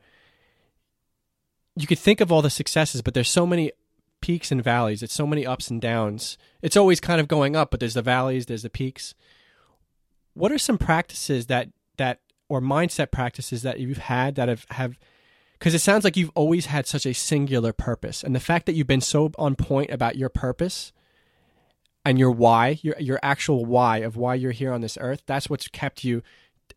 you 1.76 1.86
could 1.86 1.98
think 1.98 2.20
of 2.20 2.30
all 2.30 2.42
the 2.42 2.50
successes 2.50 3.02
but 3.02 3.14
there's 3.14 3.30
so 3.30 3.46
many 3.46 3.72
peaks 4.24 4.50
and 4.50 4.64
valleys. 4.64 5.02
It's 5.02 5.12
so 5.12 5.26
many 5.26 5.46
ups 5.46 5.68
and 5.68 5.82
downs. 5.82 6.38
It's 6.62 6.78
always 6.78 6.98
kind 6.98 7.20
of 7.20 7.28
going 7.28 7.54
up, 7.54 7.70
but 7.70 7.78
there's 7.78 7.92
the 7.92 8.00
valleys, 8.00 8.46
there's 8.46 8.62
the 8.62 8.70
peaks. 8.70 9.14
What 10.32 10.50
are 10.50 10.56
some 10.56 10.78
practices 10.78 11.46
that 11.48 11.68
that 11.98 12.20
or 12.48 12.62
mindset 12.62 13.10
practices 13.10 13.60
that 13.64 13.80
you've 13.80 13.98
had 13.98 14.36
that 14.36 14.48
have 14.48 14.64
have 14.70 14.98
because 15.58 15.74
it 15.74 15.80
sounds 15.80 16.04
like 16.04 16.16
you've 16.16 16.32
always 16.34 16.66
had 16.66 16.86
such 16.86 17.04
a 17.04 17.12
singular 17.12 17.74
purpose 17.74 18.24
and 18.24 18.34
the 18.34 18.40
fact 18.40 18.64
that 18.64 18.72
you've 18.72 18.86
been 18.86 19.02
so 19.02 19.30
on 19.38 19.56
point 19.56 19.90
about 19.90 20.16
your 20.16 20.30
purpose 20.30 20.90
and 22.04 22.18
your 22.18 22.30
why 22.30 22.78
your 22.82 22.96
your 22.98 23.18
actual 23.22 23.64
why 23.64 23.98
of 23.98 24.16
why 24.16 24.34
you're 24.34 24.52
here 24.52 24.72
on 24.72 24.80
this 24.80 24.98
earth 25.00 25.22
that's 25.26 25.48
what's 25.48 25.68
kept 25.68 26.04
you 26.04 26.22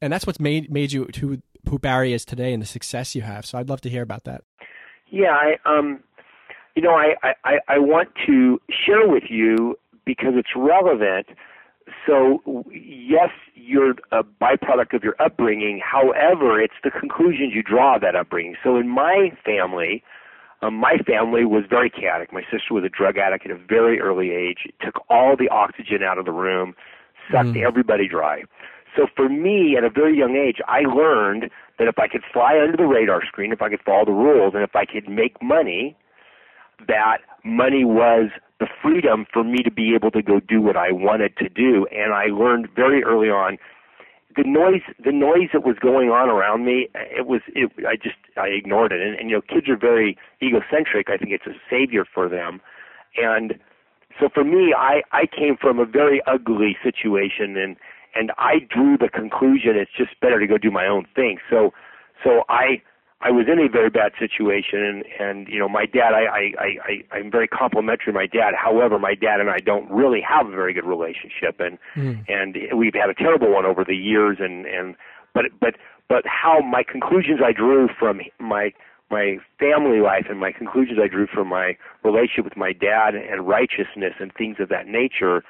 and 0.02 0.12
that's 0.12 0.26
what's 0.26 0.40
made 0.40 0.72
made 0.72 0.92
you 0.92 1.08
who 1.20 1.40
who 1.70 1.80
Barry 1.80 2.14
is 2.14 2.24
today 2.24 2.54
and 2.54 2.62
the 2.62 2.68
success 2.68 3.16
you 3.16 3.22
have 3.22 3.46
so 3.46 3.58
I'd 3.58 3.70
love 3.70 3.82
to 3.82 3.90
hear 3.90 4.02
about 4.02 4.24
that 4.26 4.44
yeah 5.10 5.32
I 5.32 5.58
um 5.66 6.04
you 6.78 6.84
know, 6.84 6.94
I, 6.94 7.34
I, 7.44 7.58
I 7.68 7.80
want 7.80 8.10
to 8.28 8.62
share 8.70 9.08
with 9.08 9.24
you 9.30 9.76
because 10.06 10.34
it's 10.36 10.52
relevant. 10.56 11.26
So, 12.06 12.64
yes, 12.72 13.30
you're 13.56 13.96
a 14.12 14.24
byproduct 14.24 14.94
of 14.94 15.04
your 15.04 15.16
upbringing. 15.20 15.82
However, 15.84 16.62
it's 16.62 16.76
the 16.84 16.92
conclusions 16.92 17.54
you 17.56 17.64
draw 17.64 17.96
of 17.96 18.02
that 18.02 18.16
upbringing. 18.16 18.58
So, 18.64 18.78
in 18.78 18.90
my 18.90 19.32
family, 19.44 20.04
um, 20.62 20.76
my 20.76 20.98
family 21.06 21.46
was 21.46 21.64
very 21.70 21.90
chaotic. 21.90 22.34
My 22.34 22.44
sister 22.52 22.74
was 22.74 22.84
a 22.84 22.90
drug 22.90 23.18
addict 23.18 23.46
at 23.46 23.52
a 23.52 23.58
very 23.58 24.00
early 24.00 24.32
age. 24.32 24.60
It 24.66 24.76
took 24.84 25.04
all 25.10 25.36
the 25.38 25.50
oxygen 25.50 26.02
out 26.04 26.18
of 26.18 26.26
the 26.26 26.32
room, 26.32 26.76
sucked 27.32 27.50
mm. 27.50 27.66
everybody 27.66 28.08
dry. 28.08 28.44
So 28.96 29.06
for 29.16 29.30
me, 29.30 29.76
at 29.78 29.84
a 29.84 29.90
very 29.90 30.18
young 30.18 30.36
age, 30.36 30.58
I 30.68 30.82
learned 30.82 31.52
that 31.78 31.88
if 31.88 32.00
I 32.00 32.08
could 32.08 32.24
fly 32.34 32.60
under 32.60 32.76
the 32.76 32.86
radar 32.88 33.24
screen, 33.26 33.52
if 33.52 33.62
I 33.62 33.70
could 33.70 33.82
follow 33.82 34.06
the 34.06 34.12
rules, 34.12 34.56
and 34.56 34.64
if 34.64 34.76
I 34.76 34.86
could 34.86 35.08
make 35.08 35.42
money, 35.42 35.96
that 36.88 37.18
money 37.44 37.86
was 37.86 38.30
the 38.60 38.68
freedom 38.82 39.28
for 39.32 39.44
me 39.44 39.58
to 39.64 39.72
be 39.72 39.94
able 39.94 40.10
to 40.12 40.24
go 40.24 40.40
do 40.40 40.62
what 40.62 40.76
I 40.76 40.92
wanted 40.92 41.38
to 41.38 41.50
do. 41.50 41.86
And 41.92 42.14
I 42.14 42.26
learned 42.26 42.70
very 42.76 43.04
early 43.04 43.30
on 43.30 43.60
the 44.38 44.44
noise 44.44 44.84
the 45.04 45.12
noise 45.12 45.50
that 45.52 45.66
was 45.66 45.78
going 45.82 46.10
on 46.10 46.30
around 46.30 46.64
me 46.64 46.88
it 46.96 47.26
was 47.26 47.42
it 47.56 47.72
i 47.88 47.96
just 47.96 48.16
i 48.38 48.48
ignored 48.48 48.92
it. 48.92 49.02
And, 49.02 49.16
and 49.20 49.30
you 49.30 49.36
know 49.38 49.42
kids 49.42 49.68
are 49.68 49.76
very 49.78 50.18
egocentric. 50.42 51.10
I 51.10 51.18
think 51.18 51.32
it's 51.32 51.48
a 51.48 51.58
savior 51.70 52.06
for 52.06 52.30
them. 52.30 52.62
And 53.18 53.56
so 54.20 54.30
for 54.34 54.44
me 54.44 54.74
i 54.78 55.02
i 55.12 55.26
came 55.26 55.58
from 55.60 55.80
a 55.80 55.86
very 55.86 56.22
ugly 56.28 56.78
situation 56.84 57.58
and 57.58 57.76
and 58.16 58.32
i 58.38 58.60
drew 58.70 58.98
the 58.98 59.10
conclusion 59.10 59.76
it's 59.76 59.92
just 59.98 60.20
better 60.22 60.40
to 60.40 60.48
go 60.48 60.58
do 60.58 60.72
my 60.72 60.86
own 60.86 61.06
thing. 61.16 61.40
So 61.50 61.74
so 62.24 62.44
i 62.48 62.82
I 63.22 63.32
was 63.32 63.48
in 63.52 63.58
a 63.58 63.68
very 63.68 63.90
bad 63.90 64.12
situation, 64.20 64.84
and 64.84 65.04
and 65.20 65.48
you 65.48 65.58
know 65.58 65.68
my 65.68 65.86
dad, 65.86 66.14
I 66.14 66.26
I 66.30 66.54
I 66.60 67.16
I'm 67.18 67.32
very 67.32 67.48
complimentary 67.48 68.14
to 68.14 68.14
my 68.14 68.28
dad. 68.28 68.54
However, 68.56 69.00
my 69.00 69.16
dad 69.16 69.40
and 69.40 69.50
I 69.50 69.58
don't 69.58 69.90
really 69.90 70.22
have 70.22 70.48
a 70.48 70.52
very 70.52 70.74
good 70.74 70.86
relationship, 70.86 71.60
and 71.60 71.80
mm. 71.96 72.24
and 72.30 72.56
we've 72.78 72.94
had 72.94 73.10
a 73.10 73.16
terrible 73.16 73.52
one 73.52 73.66
over 73.66 73.84
the 73.84 73.96
years, 73.96 74.38
and 74.40 74.68
and 74.68 74.96
but 75.34 75.46
but 75.60 75.76
but 76.08 76.24
how 76.26 76.62
my 76.62 76.84
conclusions 76.84 77.40
I 77.44 77.54
drew 77.54 77.90
from 78.00 78.22
my 78.40 78.72
my 79.10 79.38
family 79.60 80.00
life 80.00 80.28
and 80.30 80.40
my 80.40 80.52
conclusions 80.52 81.00
I 81.02 81.08
drew 81.08 81.26
from 81.28 81.48
my 81.48 81.76
relationship 82.04 82.46
with 82.46 82.58
my 82.58 82.74
dad 82.74 83.16
and 83.16 83.48
righteousness 83.48 84.14
and 84.20 84.34
things 84.34 84.58
of 84.60 84.70
that 84.70 84.88
nature 84.88 85.44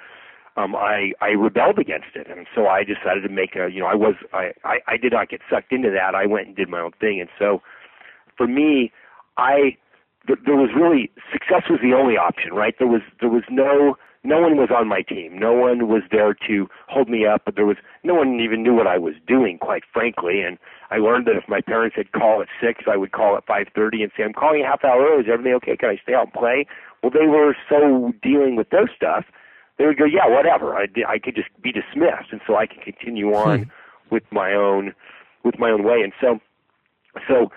um, 0.58 0.76
I 0.76 1.14
I 1.22 1.30
rebelled 1.30 1.80
against 1.80 2.16
it, 2.16 2.28
and 2.30 2.48
so 2.54 2.68
I 2.68 2.84
decided 2.84 3.22
to 3.24 3.30
make 3.30 3.56
a 3.56 3.70
you 3.72 3.80
know 3.80 3.86
I 3.88 3.96
was 3.96 4.16
I, 4.34 4.52
I 4.64 4.80
I 4.88 4.98
did 4.98 5.14
not 5.14 5.30
get 5.30 5.42
sucked 5.50 5.72
into 5.72 5.92
that. 5.92 6.16
I 6.16 6.26
went 6.26 6.48
and 6.48 6.56
did 6.56 6.70
my 6.70 6.80
own 6.80 6.92
thing, 7.00 7.22
and 7.22 7.30
so 7.40 7.62
for 8.38 8.48
me, 8.48 8.92
I 9.38 9.78
th- 10.28 10.40
there 10.46 10.56
was 10.56 10.70
really 10.76 11.12
success 11.32 11.70
was 11.70 11.80
the 11.82 11.94
only 11.94 12.18
option, 12.18 12.54
right? 12.54 12.76
There 12.80 12.88
was 12.88 13.02
there 13.22 13.30
was 13.30 13.44
no 13.50 13.96
no 14.24 14.42
one 14.42 14.58
was 14.58 14.70
on 14.76 14.88
my 14.88 15.02
team. 15.02 15.38
No 15.38 15.54
one 15.54 15.88
was 15.88 16.02
there 16.12 16.34
to 16.48 16.68
hold 16.90 17.08
me 17.08 17.26
up, 17.26 17.44
but 17.46 17.56
there 17.56 17.66
was 17.66 17.78
no 18.04 18.16
one 18.16 18.40
even 18.42 18.64
knew 18.64 18.74
what 18.74 18.88
I 18.88 18.98
was 18.98 19.14
doing, 19.26 19.58
quite 19.60 19.84
frankly. 19.94 20.42
And 20.42 20.58
I 20.92 20.98
learned 20.98 21.28
that 21.28 21.38
if 21.38 21.48
my 21.48 21.62
parents 21.62 21.96
had 21.96 22.12
call 22.12 22.42
at 22.42 22.48
six, 22.60 22.86
I 22.92 22.98
would 22.98 23.12
call 23.12 23.38
at 23.38 23.46
five 23.46 23.68
thirty 23.76 24.04
and 24.04 24.12
say, 24.18 24.24
"I'm 24.24 24.34
calling 24.34 24.64
a 24.64 24.68
half 24.68 24.84
hour 24.84 25.06
early. 25.06 25.24
Is 25.24 25.30
everything 25.32 25.54
okay? 25.56 25.78
Can 25.78 25.90
I 25.90 25.98
stay 26.02 26.14
out 26.14 26.26
and 26.26 26.34
play?" 26.34 26.66
Well, 27.04 27.12
they 27.12 27.28
were 27.28 27.56
so 27.70 28.12
dealing 28.24 28.56
with 28.56 28.72
their 28.72 28.90
stuff 28.94 29.26
they 29.78 29.86
would 29.86 29.98
go, 29.98 30.06
yeah, 30.06 30.28
whatever. 30.28 30.76
I, 30.76 30.88
I 31.08 31.20
could 31.20 31.36
just 31.36 31.50
be 31.62 31.72
dismissed, 31.72 32.32
and 32.32 32.42
so 32.46 32.56
I 32.56 32.66
can 32.66 32.82
continue 32.82 33.34
on 33.34 33.64
hmm. 33.64 33.70
with 34.10 34.24
my 34.32 34.54
own 34.54 34.94
with 35.44 35.60
my 35.60 35.70
own 35.70 35.84
way. 35.84 36.02
And 36.02 36.14
so, 36.20 36.40
so 37.28 37.52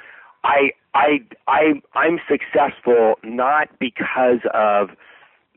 I 0.45 0.71
I 0.95 1.21
I 1.49 1.81
I'm 1.95 2.19
successful 2.29 3.15
not 3.25 3.69
because 3.79 4.41
of 4.53 4.91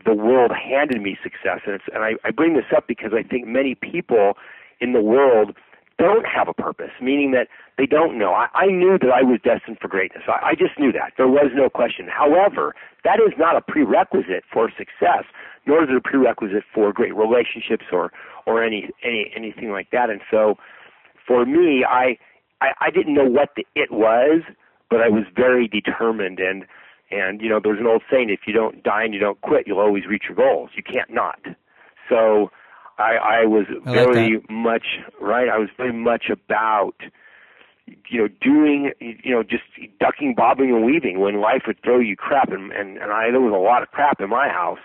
the 0.05 0.13
world 0.13 0.51
handed 0.51 1.01
me 1.01 1.17
success, 1.22 1.62
and 1.65 1.75
it's 1.75 1.86
and 1.93 2.03
I, 2.03 2.13
I 2.24 2.32
bring 2.32 2.55
this 2.55 2.65
up 2.75 2.88
because 2.88 3.12
I 3.13 3.24
think 3.24 3.48
many 3.48 3.75
people 3.75 4.34
in 4.79 4.93
the 4.93 5.01
world 5.01 5.55
don't 6.03 6.25
have 6.25 6.48
a 6.48 6.53
purpose, 6.53 6.91
meaning 7.01 7.31
that 7.31 7.48
they 7.77 7.86
don't 7.86 8.17
know. 8.17 8.33
I, 8.33 8.48
I 8.53 8.65
knew 8.67 8.98
that 9.00 9.10
I 9.10 9.24
was 9.24 9.39
destined 9.43 9.77
for 9.81 9.88
greatness. 9.88 10.24
I, 10.27 10.50
I 10.50 10.53
just 10.55 10.77
knew 10.77 10.91
that. 10.91 11.13
There 11.17 11.27
was 11.27 11.51
no 11.55 11.69
question. 11.69 12.07
However, 12.07 12.75
that 13.03 13.19
is 13.19 13.33
not 13.38 13.55
a 13.55 13.62
prerequisite 13.62 14.43
for 14.51 14.69
success, 14.77 15.24
nor 15.65 15.83
is 15.83 15.89
it 15.89 15.95
a 15.95 16.01
prerequisite 16.01 16.63
for 16.74 16.91
great 16.91 17.15
relationships 17.15 17.86
or 17.91 18.12
or 18.45 18.63
any 18.63 18.89
any 19.03 19.31
anything 19.36 19.72
like 19.72 19.89
that. 19.91 20.10
And 20.10 20.22
so, 20.29 20.57
for 21.25 21.45
me, 21.45 21.86
I 21.88 22.17
I, 22.60 22.69
I 22.81 22.91
didn't 22.91 23.13
know 23.13 23.25
what 23.25 23.50
the 23.55 23.65
it 23.75 23.91
was, 23.91 24.41
but 24.89 25.01
I 25.01 25.10
was 25.10 25.24
very 25.36 25.67
determined 25.67 26.39
and 26.39 26.65
and 27.12 27.41
you 27.41 27.50
know 27.50 27.60
there's 27.63 27.79
an 27.79 27.88
old 27.88 28.03
saying 28.12 28.29
if 28.29 28.41
you 28.45 28.53
don't 28.53 28.83
die 28.83 29.03
and 29.03 29.13
you 29.13 29.19
don't 29.19 29.39
quit 29.41 29.67
you'll 29.67 29.79
always 29.79 30.05
reach 30.05 30.24
your 30.27 30.36
goals 30.36 30.72
you 30.75 30.83
can't 30.83 31.13
not 31.13 31.39
so 32.10 32.50
I, 32.97 33.41
I 33.41 33.45
was 33.45 33.65
I 33.85 33.91
very 33.91 34.33
like 34.35 34.50
much 34.50 34.85
right. 35.19 35.50
I 35.50 35.57
was 35.57 35.69
very 35.77 35.93
much 35.93 36.25
about 36.29 36.95
you 38.07 38.21
know 38.21 38.27
doing 38.41 38.91
you 39.00 39.31
know 39.31 39.43
just 39.43 39.63
ducking, 40.00 40.35
bobbing, 40.35 40.69
and 40.69 40.85
weaving 40.85 41.19
when 41.19 41.41
life 41.41 41.63
would 41.67 41.81
throw 41.83 42.00
you 42.00 42.15
crap, 42.15 42.51
and 42.51 42.71
and, 42.71 42.97
and 42.97 43.12
I 43.12 43.31
there 43.31 43.41
was 43.41 43.53
a 43.53 43.62
lot 43.62 43.81
of 43.81 43.89
crap 43.89 44.19
in 44.21 44.29
my 44.29 44.47
house. 44.47 44.79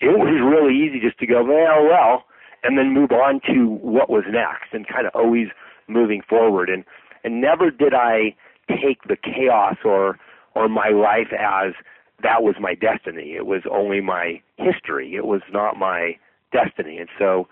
It 0.00 0.18
was 0.18 0.40
really 0.42 0.74
easy 0.76 0.98
just 1.00 1.18
to 1.18 1.26
go 1.26 1.44
well, 1.44 1.84
well, 1.84 2.24
and 2.64 2.76
then 2.76 2.92
move 2.92 3.12
on 3.12 3.40
to 3.46 3.66
what 3.66 4.10
was 4.10 4.24
next, 4.28 4.72
and 4.72 4.86
kind 4.88 5.06
of 5.06 5.12
always 5.14 5.48
moving 5.88 6.22
forward. 6.28 6.68
And 6.70 6.84
and 7.24 7.40
never 7.40 7.70
did 7.70 7.94
I 7.94 8.34
take 8.68 9.02
the 9.04 9.16
chaos 9.16 9.76
or 9.84 10.18
or 10.54 10.68
my 10.68 10.88
life 10.88 11.32
as 11.38 11.74
that 12.22 12.42
was 12.42 12.54
my 12.60 12.74
destiny. 12.74 13.34
It 13.34 13.46
was 13.46 13.62
only 13.70 14.00
my 14.00 14.40
history. 14.56 15.14
It 15.14 15.26
was 15.26 15.42
not 15.52 15.76
my 15.76 16.16
destiny. 16.52 16.98
And 16.98 17.08
so 17.18 17.48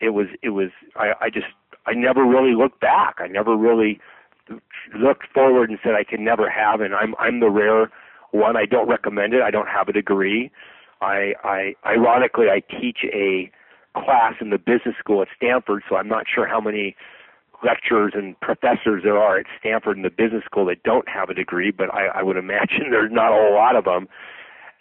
it 0.00 0.10
was 0.10 0.26
it 0.42 0.50
was 0.50 0.70
I, 0.96 1.12
I 1.20 1.30
just 1.30 1.46
I 1.86 1.92
never 1.94 2.24
really 2.24 2.54
looked 2.54 2.80
back. 2.80 3.16
I 3.18 3.26
never 3.26 3.56
really 3.56 4.00
looked 4.98 5.26
forward 5.32 5.70
and 5.70 5.78
said 5.82 5.92
I 5.94 6.04
can 6.04 6.24
never 6.24 6.50
have 6.50 6.80
and 6.80 6.94
I'm 6.94 7.14
I'm 7.18 7.40
the 7.40 7.50
rare 7.50 7.90
one. 8.32 8.56
I 8.56 8.66
don't 8.66 8.88
recommend 8.88 9.34
it. 9.34 9.42
I 9.42 9.50
don't 9.50 9.68
have 9.68 9.88
a 9.88 9.92
degree. 9.92 10.50
I 11.00 11.34
I 11.44 11.74
ironically 11.86 12.46
I 12.50 12.60
teach 12.60 12.98
a 13.04 13.50
class 13.96 14.34
in 14.40 14.50
the 14.50 14.58
business 14.58 14.94
school 14.98 15.22
at 15.22 15.28
Stanford, 15.36 15.82
so 15.88 15.96
I'm 15.96 16.08
not 16.08 16.26
sure 16.32 16.46
how 16.46 16.60
many 16.60 16.96
lecturers 17.64 18.12
and 18.14 18.38
professors 18.40 19.02
there 19.02 19.18
are 19.18 19.38
at 19.38 19.46
Stanford 19.58 19.96
and 19.96 20.04
the 20.04 20.10
business 20.10 20.44
school 20.44 20.64
that 20.66 20.82
don't 20.82 21.08
have 21.08 21.28
a 21.28 21.34
degree, 21.34 21.70
but 21.70 21.92
I, 21.92 22.06
I 22.06 22.22
would 22.22 22.36
imagine 22.36 22.84
there's 22.90 23.12
not 23.12 23.32
a 23.32 23.34
whole 23.34 23.54
lot 23.54 23.76
of 23.76 23.84
them. 23.84 24.08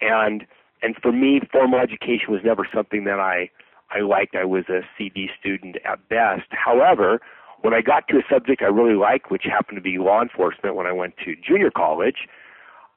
And 0.02 0.46
and 0.82 0.96
for 1.02 1.12
me, 1.12 1.42
formal 1.52 1.80
education 1.80 2.28
was 2.30 2.42
never 2.44 2.68
something 2.74 3.04
that 3.04 3.20
I 3.20 3.50
I 3.92 4.02
liked. 4.02 4.36
I 4.36 4.46
was 4.46 4.66
a 4.70 4.82
CD 4.98 5.30
student 5.40 5.78
at 5.86 6.08
best. 6.10 6.48
However, 6.52 7.20
when 7.62 7.74
I 7.74 7.82
got 7.82 8.08
to 8.10 8.18
a 8.18 8.24
subject 8.30 8.62
I 8.62 8.68
really 8.68 8.96
liked, 8.96 9.32
which 9.32 9.44
happened 9.44 9.78
to 9.78 9.82
be 9.82 9.98
law 9.98 10.22
enforcement, 10.22 10.76
when 10.76 10.88
I 10.88 10.92
went 10.92 11.16
to 11.26 11.36
junior 11.36 11.72
college, 11.72 12.28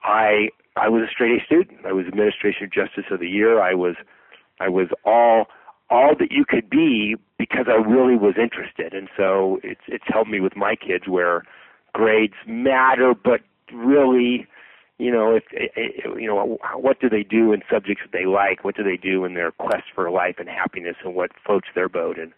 I 0.03 0.49
I 0.77 0.89
was 0.89 1.03
a 1.03 1.11
straight 1.11 1.41
A 1.41 1.45
student. 1.45 1.87
I 1.87 1.93
was 1.93 2.07
Administration 2.07 2.65
of 2.65 2.73
Justice 2.73 3.05
of 3.11 3.21
the 3.21 3.29
Year. 3.29 3.61
I 3.61 3.75
was 3.75 3.97
I 4.61 4.69
was 4.69 4.89
all 5.05 5.47
all 5.91 6.15
that 6.19 6.33
you 6.33 6.45
could 6.47 6.71
be 6.71 7.17
because 7.39 7.67
I 7.69 7.75
really 7.75 8.17
was 8.17 8.35
interested. 8.41 8.95
And 8.95 9.09
so 9.17 9.61
it's 9.63 9.83
it's 9.89 10.05
helped 10.07 10.31
me 10.31 10.41
with 10.41 10.57
my 10.57 10.75
kids 10.75 11.07
where 11.07 11.43
grades 11.93 12.35
matter, 12.47 13.15
but 13.15 13.41
really, 13.73 14.47
you 15.03 15.11
know, 15.11 15.35
if 15.35 15.43
eh, 15.53 15.67
eh, 15.77 15.89
eh, 16.05 16.19
you 16.19 16.29
know 16.29 16.59
what 16.77 17.01
do 17.01 17.09
they 17.09 17.25
do 17.25 17.53
in 17.53 17.63
subjects 17.71 18.03
that 18.05 18.17
they 18.17 18.25
like? 18.25 18.65
What 18.65 18.77
do 18.77 18.85
they 18.85 18.97
do 18.97 19.25
in 19.25 19.35
their 19.35 19.51
quest 19.51 19.85
for 19.93 20.09
life 20.11 20.37
and 20.39 20.49
happiness, 20.49 20.97
and 21.05 21.15
what 21.15 21.33
floats 21.45 21.67
their 21.75 21.89
boat? 21.89 22.19
And 22.19 22.33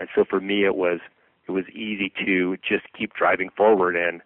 and 0.00 0.08
so 0.14 0.24
for 0.28 0.40
me, 0.40 0.64
it 0.64 0.74
was 0.74 0.98
it 1.46 1.52
was 1.52 1.64
easy 1.68 2.12
to 2.26 2.56
just 2.56 2.86
keep 2.98 3.14
driving 3.14 3.48
forward 3.56 3.94
and 3.94 4.22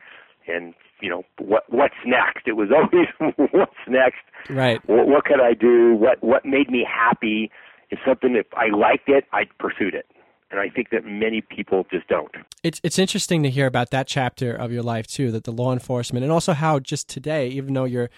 and 0.48 0.72
you 1.00 1.10
know 1.10 1.24
what 1.38 1.64
what's 1.68 2.00
next. 2.06 2.46
It 2.46 2.56
was 2.56 2.70
always 2.74 3.36
what's 3.52 3.72
next. 3.86 4.24
Right. 4.48 4.80
What, 4.88 5.06
what 5.06 5.24
could 5.24 5.40
I 5.42 5.52
do? 5.52 5.94
What 5.94 6.22
what 6.22 6.46
made 6.46 6.70
me 6.70 6.86
happy? 6.90 7.50
Is 7.90 7.98
something 8.06 8.34
if 8.34 8.46
I 8.54 8.74
liked 8.74 9.08
it, 9.10 9.24
I 9.32 9.44
pursued 9.58 9.94
it. 9.94 10.06
And 10.50 10.60
I 10.60 10.68
think 10.68 10.90
that 10.90 11.04
many 11.04 11.40
people 11.40 11.84
just 11.90 12.06
don't. 12.06 12.30
It's 12.62 12.80
it's 12.84 12.98
interesting 12.98 13.42
to 13.42 13.50
hear 13.50 13.66
about 13.66 13.90
that 13.90 14.06
chapter 14.06 14.54
of 14.54 14.70
your 14.70 14.82
life 14.82 15.06
too, 15.06 15.32
that 15.32 15.44
the 15.44 15.52
law 15.52 15.72
enforcement, 15.72 16.22
and 16.22 16.32
also 16.32 16.52
how 16.52 16.78
just 16.78 17.08
today, 17.08 17.48
even 17.48 17.74
though 17.74 17.84
you're 17.84 18.10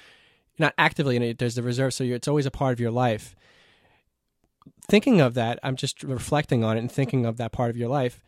not 0.58 0.74
actively 0.76 1.16
in 1.16 1.22
it, 1.22 1.38
there's 1.38 1.54
the 1.54 1.62
reserve, 1.62 1.94
so 1.94 2.04
it's 2.04 2.28
always 2.28 2.46
a 2.46 2.50
part 2.50 2.72
of 2.72 2.80
your 2.80 2.90
life. 2.90 3.34
Thinking 4.88 5.20
of 5.20 5.34
that, 5.34 5.58
I'm 5.62 5.76
just 5.76 6.02
reflecting 6.02 6.64
on 6.64 6.76
it 6.76 6.80
and 6.80 6.92
thinking 6.92 7.26
of 7.26 7.36
that 7.38 7.52
part 7.52 7.70
of 7.70 7.76
your 7.76 7.88
life. 7.88 8.22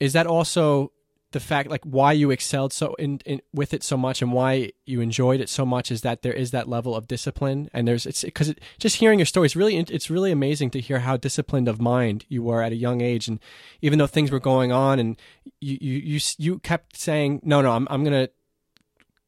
Is 0.00 0.12
that 0.12 0.26
also 0.26 0.92
the 1.34 1.40
fact 1.40 1.68
like 1.68 1.82
why 1.82 2.12
you 2.12 2.30
excelled 2.30 2.72
so 2.72 2.94
in, 2.94 3.18
in 3.26 3.42
with 3.52 3.74
it 3.74 3.82
so 3.82 3.96
much 3.96 4.22
and 4.22 4.32
why 4.32 4.70
you 4.86 5.00
enjoyed 5.00 5.40
it 5.40 5.48
so 5.48 5.66
much 5.66 5.90
is 5.90 6.02
that 6.02 6.22
there 6.22 6.32
is 6.32 6.52
that 6.52 6.68
level 6.68 6.94
of 6.94 7.08
discipline. 7.08 7.68
And 7.74 7.88
there's 7.88 8.06
it's 8.06 8.22
because 8.22 8.50
it, 8.50 8.60
just 8.78 8.96
hearing 8.96 9.18
your 9.18 9.26
story 9.26 9.46
is 9.46 9.56
really 9.56 9.76
it's 9.76 10.08
really 10.08 10.30
amazing 10.30 10.70
to 10.70 10.80
hear 10.80 11.00
how 11.00 11.16
disciplined 11.16 11.66
of 11.66 11.80
mind 11.80 12.24
you 12.28 12.44
were 12.44 12.62
at 12.62 12.70
a 12.70 12.76
young 12.76 13.00
age. 13.00 13.26
And 13.26 13.40
even 13.82 13.98
though 13.98 14.06
things 14.06 14.30
were 14.30 14.38
going 14.38 14.70
on 14.70 15.00
and 15.00 15.20
you 15.60 15.76
you 15.80 15.98
you, 15.98 16.20
you 16.38 16.58
kept 16.60 16.96
saying 16.96 17.40
no 17.42 17.60
no 17.60 17.72
I'm 17.72 17.88
I'm 17.90 18.04
gonna 18.04 18.28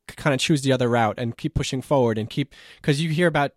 kind 0.06 0.32
of 0.32 0.38
choose 0.38 0.62
the 0.62 0.70
other 0.70 0.88
route 0.88 1.18
and 1.18 1.36
keep 1.36 1.54
pushing 1.54 1.82
forward 1.82 2.18
and 2.18 2.30
keep 2.30 2.54
because 2.80 3.02
you 3.02 3.10
hear 3.10 3.26
about 3.26 3.50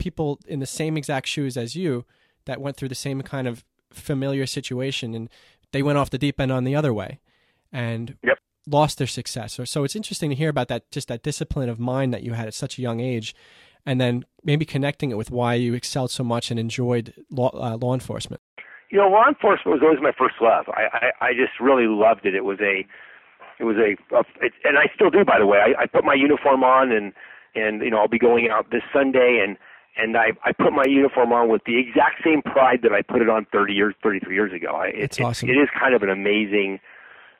people 0.00 0.40
in 0.48 0.58
the 0.58 0.66
same 0.66 0.96
exact 0.96 1.28
shoes 1.28 1.56
as 1.56 1.76
you 1.76 2.04
that 2.46 2.60
went 2.60 2.76
through 2.76 2.88
the 2.88 2.96
same 2.96 3.22
kind 3.22 3.46
of 3.46 3.64
familiar 3.92 4.44
situation 4.44 5.14
and 5.14 5.28
they 5.70 5.84
went 5.84 5.98
off 5.98 6.10
the 6.10 6.18
deep 6.18 6.40
end 6.40 6.50
on 6.50 6.64
the 6.64 6.74
other 6.74 6.92
way 6.92 7.20
and 7.72 8.16
yep. 8.22 8.38
lost 8.66 8.98
their 8.98 9.06
success. 9.06 9.58
So 9.64 9.84
it's 9.84 9.96
interesting 9.96 10.30
to 10.30 10.36
hear 10.36 10.48
about 10.48 10.68
that, 10.68 10.90
just 10.90 11.08
that 11.08 11.22
discipline 11.22 11.68
of 11.68 11.78
mind 11.78 12.12
that 12.14 12.22
you 12.22 12.32
had 12.32 12.46
at 12.46 12.54
such 12.54 12.78
a 12.78 12.82
young 12.82 13.00
age, 13.00 13.34
and 13.86 14.00
then 14.00 14.24
maybe 14.44 14.64
connecting 14.64 15.10
it 15.10 15.16
with 15.16 15.30
why 15.30 15.54
you 15.54 15.74
excelled 15.74 16.10
so 16.10 16.24
much 16.24 16.50
and 16.50 16.60
enjoyed 16.60 17.14
law, 17.30 17.50
uh, 17.54 17.76
law 17.76 17.94
enforcement. 17.94 18.42
You 18.90 18.98
know, 18.98 19.08
law 19.08 19.28
enforcement 19.28 19.80
was 19.80 19.82
always 19.82 20.00
my 20.02 20.12
first 20.16 20.34
love. 20.40 20.66
I, 20.68 21.10
I, 21.20 21.28
I 21.28 21.32
just 21.32 21.60
really 21.60 21.86
loved 21.86 22.26
it. 22.26 22.34
It 22.34 22.44
was 22.44 22.58
a, 22.60 22.84
it 23.58 23.64
was 23.64 23.76
a, 23.76 23.96
a 24.14 24.20
it, 24.44 24.52
and 24.64 24.78
I 24.78 24.90
still 24.94 25.10
do, 25.10 25.24
by 25.24 25.38
the 25.38 25.46
way. 25.46 25.58
I, 25.58 25.82
I 25.82 25.86
put 25.86 26.04
my 26.04 26.14
uniform 26.14 26.64
on 26.64 26.90
and, 26.90 27.12
and 27.54 27.82
you 27.82 27.90
know, 27.90 27.98
I'll 27.98 28.08
be 28.08 28.18
going 28.18 28.48
out 28.50 28.70
this 28.70 28.82
Sunday 28.92 29.42
and 29.44 29.56
and 29.96 30.16
I, 30.16 30.32
I 30.44 30.52
put 30.52 30.72
my 30.72 30.84
uniform 30.86 31.32
on 31.32 31.48
with 31.48 31.62
the 31.66 31.78
exact 31.78 32.22
same 32.24 32.42
pride 32.42 32.80
that 32.82 32.92
I 32.92 33.02
put 33.02 33.22
it 33.22 33.28
on 33.28 33.46
30 33.52 33.74
years, 33.74 33.94
33 34.02 34.34
years 34.34 34.52
ago. 34.52 34.74
I, 34.74 34.86
it, 34.86 35.20
awesome. 35.20 35.48
it, 35.48 35.56
it 35.56 35.60
is 35.60 35.68
kind 35.78 35.94
of 35.94 36.02
an 36.02 36.10
amazing 36.10 36.78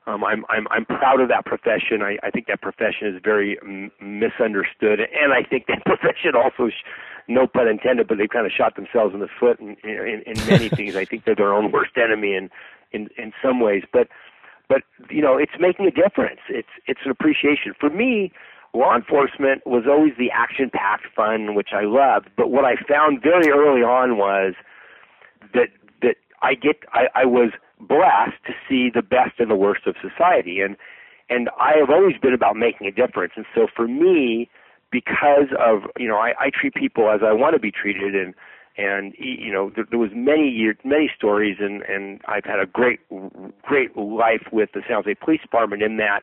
um, 0.07 0.25
I'm 0.25 0.45
I'm 0.49 0.67
I'm 0.71 0.85
proud 0.85 1.21
of 1.21 1.29
that 1.29 1.45
profession. 1.45 2.03
I, 2.03 2.17
I 2.23 2.31
think 2.31 2.47
that 2.47 2.63
profession 2.63 3.09
is 3.09 3.21
very 3.23 3.59
m- 3.63 3.91
misunderstood, 4.01 5.01
and 5.01 5.33
I 5.33 5.43
think 5.49 5.67
that 5.69 5.85
profession 5.85 6.33
also, 6.35 6.71
sh- 6.71 6.85
no 7.29 7.47
pun 7.47 7.69
intended, 7.69 8.09
but 8.09 8.19
they've 8.19 8.29
kind 8.29 8.47
of 8.47 8.53
shot 8.53 8.77
themselves 8.77 9.15
in 9.15 9.21
the 9.21 9.29
foot 9.29 9.61
in 9.61 9.77
in, 9.85 10.23
in 10.27 10.47
many 10.47 10.71
things. 10.77 10.95
I 10.97 11.05
think 11.05 11.25
they're 11.25 11.37
their 11.37 11.53
own 11.53 11.71
worst 11.71 11.93
enemy 11.97 12.35
in 12.35 12.51
in 12.93 13.09
in 13.19 13.33
some 13.43 13.61
ways, 13.61 13.85
but 13.93 14.09
but 14.69 14.83
you 15.11 15.21
know 15.21 15.37
it's 15.37 15.53
making 15.61 15.87
a 15.87 15.91
difference. 15.91 16.41
It's 16.49 16.73
it's 16.87 17.01
an 17.05 17.11
appreciation 17.11 17.75
for 17.79 17.91
me. 17.91 18.33
Law 18.73 18.95
enforcement 18.95 19.67
was 19.67 19.83
always 19.89 20.13
the 20.17 20.31
action-packed 20.31 21.07
fun, 21.15 21.57
which 21.57 21.71
I 21.73 21.83
loved. 21.83 22.29
But 22.37 22.53
what 22.53 22.65
I 22.65 22.77
found 22.89 23.21
very 23.21 23.51
early 23.51 23.83
on 23.83 24.17
was 24.17 24.55
that 25.55 25.69
that 26.03 26.17
I 26.41 26.55
get 26.55 26.77
I, 26.93 27.09
I 27.15 27.25
was 27.25 27.51
blessed 27.81 28.43
to 28.47 28.53
see 28.69 28.91
the 28.93 29.03
best 29.03 29.39
and 29.39 29.51
the 29.51 29.57
worst 29.57 29.87
of 29.87 29.97
society. 30.01 30.61
And 30.61 30.77
and 31.29 31.49
I 31.61 31.75
have 31.79 31.91
always 31.91 32.17
been 32.19 32.35
about 32.35 32.57
making 32.57 32.87
a 32.89 32.91
difference. 32.91 33.35
And 33.37 33.47
so 33.55 33.67
for 33.75 33.87
me 33.87 34.49
because 34.91 35.49
of 35.59 35.83
you 35.99 36.09
know 36.09 36.17
I, 36.17 36.33
I 36.39 36.51
treat 36.51 36.75
people 36.75 37.11
as 37.11 37.21
I 37.25 37.33
want 37.33 37.55
to 37.55 37.61
be 37.61 37.71
treated. 37.71 38.15
And 38.15 38.35
and 38.77 39.15
you 39.19 39.53
know 39.53 39.71
there, 39.75 39.87
there 39.89 39.99
was 39.99 40.11
many 40.15 40.49
years 40.49 40.77
many 40.85 41.11
stories. 41.17 41.57
And 41.61 41.83
and 41.83 42.21
I've 42.27 42.45
had 42.45 42.61
a 42.61 42.67
great 42.67 43.01
great 43.63 43.97
life 43.97 44.47
with 44.53 44.71
the 44.75 44.83
San 44.87 45.03
Jose 45.03 45.15
Police 45.15 45.43
Department 45.43 45.83
in 45.83 45.97
that 45.99 46.23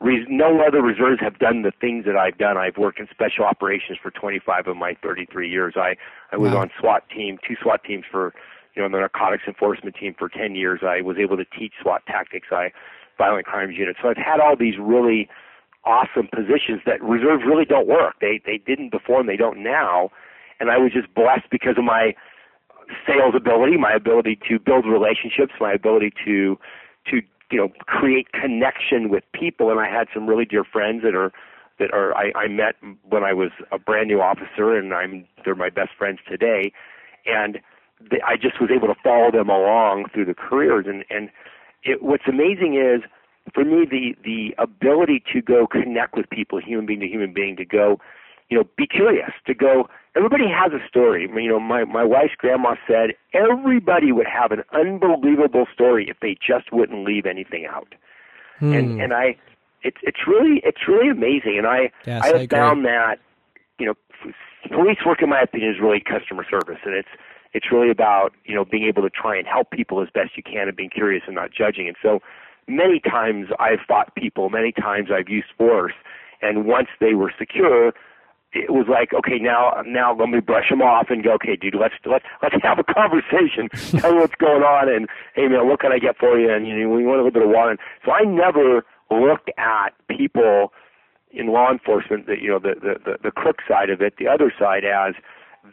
no 0.00 0.60
other 0.64 0.80
reserves 0.80 1.20
have 1.20 1.38
done 1.38 1.62
the 1.62 1.72
things 1.80 2.04
that 2.04 2.16
I've 2.16 2.38
done. 2.38 2.56
I've 2.56 2.76
worked 2.76 3.00
in 3.00 3.08
special 3.10 3.44
operations 3.44 3.98
for 4.00 4.10
25 4.10 4.68
of 4.68 4.76
my 4.76 4.94
33 5.02 5.50
years. 5.50 5.74
I 5.76 5.96
I 6.30 6.36
was 6.36 6.52
wow. 6.52 6.60
on 6.60 6.70
SWAT 6.78 7.08
team 7.10 7.38
two 7.46 7.56
SWAT 7.60 7.82
teams 7.84 8.04
for 8.10 8.34
you 8.78 8.82
know, 8.82 8.86
in 8.86 8.92
the 8.92 8.98
narcotics 8.98 9.42
enforcement 9.48 9.96
team 9.96 10.14
for 10.16 10.28
10 10.28 10.54
years. 10.54 10.80
I 10.86 11.00
was 11.00 11.16
able 11.18 11.36
to 11.36 11.44
teach 11.44 11.72
SWAT 11.82 12.02
tactics. 12.06 12.46
I 12.52 12.70
violent 13.18 13.44
crimes 13.44 13.74
unit. 13.76 13.96
So 14.00 14.08
I've 14.08 14.16
had 14.16 14.38
all 14.38 14.54
these 14.56 14.76
really 14.80 15.28
awesome 15.84 16.28
positions 16.32 16.82
that 16.86 17.02
reserves 17.02 17.42
really 17.44 17.64
don't 17.64 17.88
work. 17.88 18.14
They 18.20 18.40
they 18.46 18.58
didn't 18.58 18.90
before 18.92 19.18
and 19.18 19.28
they 19.28 19.36
don't 19.36 19.64
now. 19.64 20.10
And 20.60 20.70
I 20.70 20.78
was 20.78 20.92
just 20.92 21.12
blessed 21.12 21.50
because 21.50 21.74
of 21.76 21.82
my 21.82 22.14
sales 23.04 23.34
ability, 23.36 23.76
my 23.76 23.92
ability 23.92 24.38
to 24.48 24.60
build 24.60 24.86
relationships, 24.86 25.54
my 25.58 25.72
ability 25.72 26.12
to 26.24 26.56
to 27.10 27.20
you 27.50 27.58
know 27.58 27.70
create 27.80 28.30
connection 28.30 29.08
with 29.08 29.24
people. 29.32 29.72
And 29.72 29.80
I 29.80 29.90
had 29.90 30.06
some 30.14 30.28
really 30.28 30.44
dear 30.44 30.62
friends 30.62 31.02
that 31.02 31.16
are 31.16 31.32
that 31.80 31.92
are 31.92 32.14
I, 32.14 32.30
I 32.36 32.46
met 32.46 32.76
when 33.08 33.24
I 33.24 33.32
was 33.32 33.50
a 33.72 33.78
brand 33.80 34.06
new 34.06 34.20
officer, 34.20 34.78
and 34.78 34.94
I'm 34.94 35.26
they're 35.44 35.56
my 35.56 35.70
best 35.70 35.90
friends 35.98 36.20
today. 36.28 36.70
And 37.26 37.58
they, 38.10 38.20
I 38.26 38.36
just 38.36 38.60
was 38.60 38.70
able 38.70 38.88
to 38.88 38.94
follow 39.02 39.30
them 39.30 39.48
along 39.48 40.06
through 40.12 40.26
the 40.26 40.34
careers. 40.34 40.86
And 40.88 41.04
and 41.10 41.30
it, 41.82 42.02
what's 42.02 42.26
amazing 42.28 42.74
is 42.74 43.02
for 43.54 43.64
me 43.64 43.86
the 43.88 44.14
the 44.24 44.54
ability 44.58 45.22
to 45.32 45.40
go 45.40 45.66
connect 45.66 46.16
with 46.16 46.28
people, 46.30 46.60
human 46.60 46.86
being 46.86 47.00
to 47.00 47.06
human 47.06 47.32
being, 47.32 47.56
to 47.56 47.64
go, 47.64 47.98
you 48.48 48.58
know, 48.58 48.64
be 48.76 48.86
curious, 48.86 49.32
to 49.46 49.54
go. 49.54 49.88
Everybody 50.16 50.44
has 50.48 50.72
a 50.72 50.86
story. 50.88 51.28
You 51.32 51.48
know, 51.48 51.60
my 51.60 51.84
my 51.84 52.04
wife's 52.04 52.34
grandma 52.36 52.74
said 52.86 53.10
everybody 53.32 54.12
would 54.12 54.26
have 54.26 54.52
an 54.52 54.64
unbelievable 54.72 55.66
story 55.72 56.08
if 56.08 56.18
they 56.20 56.36
just 56.44 56.72
wouldn't 56.72 57.04
leave 57.04 57.26
anything 57.26 57.66
out. 57.66 57.94
Hmm. 58.58 58.72
And 58.72 59.00
and 59.00 59.12
I, 59.12 59.36
it's 59.82 59.98
it's 60.02 60.26
really 60.26 60.60
it's 60.64 60.88
really 60.88 61.10
amazing. 61.10 61.56
And 61.58 61.66
I 61.66 61.90
yes, 62.04 62.22
I 62.22 62.26
have 62.26 62.36
I 62.36 62.46
found 62.46 62.84
that, 62.84 63.18
you 63.78 63.86
know, 63.86 63.94
police 64.72 64.98
work 65.06 65.22
in 65.22 65.28
my 65.28 65.42
opinion 65.42 65.70
is 65.70 65.80
really 65.80 66.00
customer 66.00 66.44
service, 66.50 66.78
and 66.84 66.94
it's 66.94 67.08
it's 67.52 67.66
really 67.72 67.90
about 67.90 68.32
you 68.44 68.54
know 68.54 68.64
being 68.64 68.84
able 68.84 69.02
to 69.02 69.10
try 69.10 69.36
and 69.36 69.46
help 69.46 69.70
people 69.70 70.00
as 70.02 70.08
best 70.12 70.36
you 70.36 70.42
can 70.42 70.68
and 70.68 70.76
being 70.76 70.90
curious 70.90 71.22
and 71.26 71.34
not 71.34 71.50
judging. 71.52 71.88
And 71.88 71.96
so 72.02 72.20
many 72.66 73.00
times 73.00 73.48
I've 73.58 73.80
fought 73.86 74.14
people, 74.14 74.50
many 74.50 74.72
times 74.72 75.08
I've 75.12 75.28
used 75.28 75.48
force, 75.56 75.94
and 76.42 76.66
once 76.66 76.88
they 77.00 77.14
were 77.14 77.32
secure, 77.38 77.92
it 78.52 78.70
was 78.70 78.86
like, 78.88 79.12
okay, 79.12 79.38
now 79.38 79.82
now 79.86 80.14
let 80.14 80.28
me 80.28 80.40
brush 80.40 80.70
them 80.70 80.82
off 80.82 81.06
and 81.10 81.22
go, 81.22 81.32
okay, 81.34 81.56
dude, 81.56 81.74
let's 81.74 81.94
let's 82.04 82.24
let's 82.42 82.56
have 82.62 82.78
a 82.78 82.84
conversation. 82.84 83.68
Tell 84.00 84.12
me 84.12 84.20
what's 84.20 84.34
going 84.36 84.62
on, 84.62 84.88
and 84.88 85.08
hey, 85.34 85.48
man, 85.48 85.68
what 85.68 85.80
can 85.80 85.92
I 85.92 85.98
get 85.98 86.16
for 86.18 86.38
you? 86.38 86.52
And 86.52 86.66
you 86.66 86.74
know, 86.76 86.88
we 86.88 87.04
want 87.04 87.20
a 87.20 87.24
little 87.24 87.30
bit 87.30 87.42
of 87.42 87.50
water. 87.50 87.76
So 88.04 88.12
I 88.12 88.22
never 88.24 88.84
looked 89.10 89.50
at 89.58 89.90
people 90.08 90.72
in 91.30 91.48
law 91.48 91.70
enforcement, 91.70 92.26
that 92.26 92.40
you 92.40 92.48
know 92.48 92.58
the 92.58 92.74
the 92.80 92.94
the, 93.04 93.18
the 93.24 93.30
crook 93.30 93.58
side 93.68 93.90
of 93.90 94.00
it, 94.00 94.14
the 94.18 94.28
other 94.28 94.52
side 94.58 94.84
as 94.84 95.14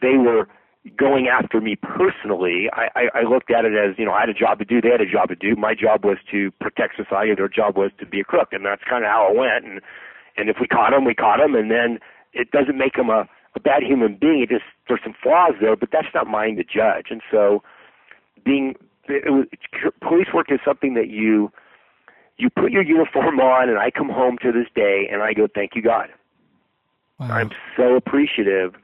they 0.00 0.16
were 0.16 0.48
going 0.96 1.28
after 1.28 1.60
me 1.60 1.76
personally, 1.76 2.68
I, 2.72 2.88
I, 2.94 3.20
I 3.20 3.22
looked 3.22 3.50
at 3.50 3.64
it 3.64 3.72
as, 3.72 3.98
you 3.98 4.04
know, 4.04 4.12
I 4.12 4.20
had 4.20 4.28
a 4.28 4.34
job 4.34 4.58
to 4.58 4.64
do, 4.64 4.80
they 4.80 4.90
had 4.90 5.00
a 5.00 5.10
job 5.10 5.28
to 5.28 5.36
do. 5.36 5.56
My 5.56 5.74
job 5.74 6.04
was 6.04 6.18
to 6.30 6.50
protect 6.60 6.96
society, 6.96 7.34
their 7.34 7.48
job 7.48 7.76
was 7.76 7.90
to 7.98 8.06
be 8.06 8.20
a 8.20 8.24
crook, 8.24 8.48
and 8.52 8.64
that's 8.64 8.82
kind 8.88 9.04
of 9.04 9.10
how 9.10 9.28
it 9.30 9.36
went. 9.36 9.64
And 9.64 9.80
and 10.36 10.50
if 10.50 10.56
we 10.60 10.66
caught 10.66 10.90
them, 10.90 11.04
we 11.04 11.14
caught 11.14 11.38
them, 11.38 11.54
and 11.54 11.70
then 11.70 11.98
it 12.34 12.50
doesn't 12.50 12.76
make 12.76 12.94
them 12.94 13.08
a, 13.08 13.26
a 13.54 13.60
bad 13.60 13.82
human 13.82 14.16
being. 14.20 14.42
It 14.42 14.50
just 14.50 14.64
there's 14.86 15.00
some 15.02 15.14
flaws 15.22 15.54
there, 15.60 15.76
but 15.76 15.88
that's 15.90 16.12
not 16.14 16.26
mine 16.26 16.56
to 16.56 16.64
judge. 16.64 17.06
And 17.10 17.22
so, 17.30 17.62
being 18.44 18.74
it 19.08 19.32
was, 19.32 19.46
police 20.02 20.28
work 20.34 20.52
is 20.52 20.60
something 20.64 20.94
that 20.94 21.08
you 21.08 21.50
you 22.36 22.50
put 22.50 22.70
your 22.70 22.82
uniform 22.82 23.40
on, 23.40 23.70
and 23.70 23.78
I 23.78 23.90
come 23.90 24.10
home 24.10 24.36
to 24.42 24.52
this 24.52 24.68
day, 24.74 25.08
and 25.10 25.22
I 25.22 25.32
go, 25.32 25.48
"Thank 25.52 25.74
you, 25.74 25.82
God." 25.82 26.10
Wow. 27.18 27.30
I'm 27.30 27.50
so 27.78 27.96
appreciative 27.96 28.74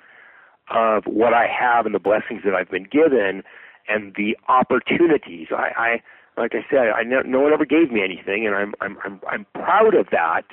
of 0.71 1.05
what 1.05 1.35
I 1.35 1.47
have 1.47 1.87
and 1.87 1.95
the 1.95 2.01
blessings 2.01 2.43
that 2.45 2.55
I've 2.55 2.71
been 2.71 2.85
given, 2.91 3.43
and 3.89 4.15
the 4.15 4.37
opportunities. 4.49 5.49
I, 5.51 5.71
I 5.77 6.03
like 6.41 6.53
I 6.55 6.65
said, 6.71 6.91
I 6.95 7.03
no, 7.03 7.21
no 7.23 7.41
one 7.41 7.53
ever 7.53 7.65
gave 7.65 7.91
me 7.91 8.03
anything, 8.03 8.47
and 8.47 8.55
I'm 8.55 8.75
I'm 8.81 8.97
I'm 9.05 9.21
I'm 9.31 9.47
proud 9.55 9.95
of 9.95 10.07
that. 10.13 10.45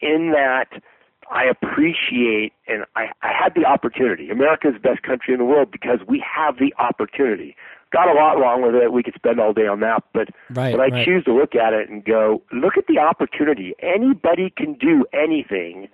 In 0.00 0.32
that, 0.32 0.82
I 1.30 1.44
appreciate 1.44 2.52
and 2.66 2.84
I, 2.96 3.08
I 3.22 3.32
had 3.32 3.54
the 3.54 3.64
opportunity. 3.64 4.30
America's 4.30 4.74
the 4.74 4.80
best 4.80 5.02
country 5.02 5.34
in 5.34 5.38
the 5.38 5.44
world 5.44 5.70
because 5.70 6.00
we 6.06 6.24
have 6.26 6.58
the 6.58 6.74
opportunity. 6.78 7.56
Got 7.92 8.08
a 8.08 8.14
lot 8.14 8.38
wrong 8.38 8.62
with 8.62 8.74
it. 8.74 8.92
We 8.92 9.02
could 9.02 9.14
spend 9.14 9.40
all 9.40 9.52
day 9.52 9.66
on 9.66 9.80
that, 9.80 10.04
but 10.12 10.28
Right, 10.50 10.72
but 10.72 10.80
I 10.80 10.88
right. 10.88 11.04
choose 11.04 11.24
to 11.24 11.32
look 11.32 11.54
at 11.54 11.72
it 11.72 11.88
and 11.88 12.04
go, 12.04 12.42
look 12.52 12.76
at 12.76 12.86
the 12.86 12.98
opportunity. 12.98 13.74
Anybody 13.80 14.52
can 14.56 14.74
do 14.74 15.04
anything 15.12 15.88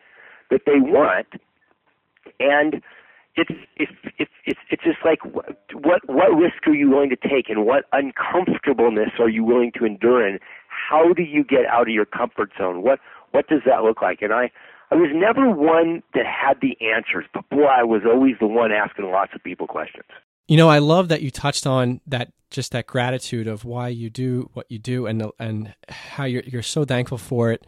that 0.50 0.62
they 0.66 0.78
want, 0.78 1.26
and 2.38 2.82
it's 3.36 3.50
it's 3.76 3.92
it's 4.18 4.30
it's 4.44 4.60
it's 4.70 4.82
just 4.82 4.98
like 5.04 5.24
what 5.24 6.00
what 6.08 6.36
risk 6.36 6.66
are 6.66 6.74
you 6.74 6.90
willing 6.90 7.10
to 7.10 7.16
take, 7.16 7.48
and 7.48 7.66
what 7.66 7.84
uncomfortableness 7.92 9.10
are 9.18 9.28
you 9.28 9.44
willing 9.44 9.72
to 9.78 9.84
endure, 9.84 10.26
and 10.26 10.40
how 10.68 11.12
do 11.12 11.22
you 11.22 11.44
get 11.44 11.66
out 11.66 11.82
of 11.82 11.94
your 11.94 12.06
comfort 12.06 12.52
zone? 12.58 12.82
What 12.82 12.98
what 13.32 13.48
does 13.48 13.60
that 13.66 13.82
look 13.82 14.02
like? 14.02 14.22
And 14.22 14.32
I 14.32 14.50
I 14.90 14.94
was 14.94 15.10
never 15.12 15.50
one 15.50 16.02
that 16.14 16.24
had 16.26 16.58
the 16.60 16.76
answers, 16.94 17.26
but 17.34 17.48
boy, 17.50 17.64
I 17.64 17.82
was 17.82 18.02
always 18.06 18.36
the 18.40 18.46
one 18.46 18.72
asking 18.72 19.10
lots 19.10 19.32
of 19.34 19.42
people 19.42 19.66
questions. 19.66 20.06
You 20.48 20.56
know, 20.56 20.68
I 20.68 20.78
love 20.78 21.08
that 21.08 21.22
you 21.22 21.30
touched 21.30 21.66
on 21.66 22.00
that 22.06 22.32
just 22.50 22.72
that 22.72 22.86
gratitude 22.86 23.48
of 23.48 23.64
why 23.64 23.88
you 23.88 24.08
do 24.08 24.48
what 24.54 24.66
you 24.70 24.78
do 24.78 25.06
and 25.06 25.24
and 25.38 25.74
how 25.88 26.24
you're 26.24 26.44
you're 26.46 26.62
so 26.62 26.84
thankful 26.84 27.18
for 27.18 27.50
it. 27.50 27.66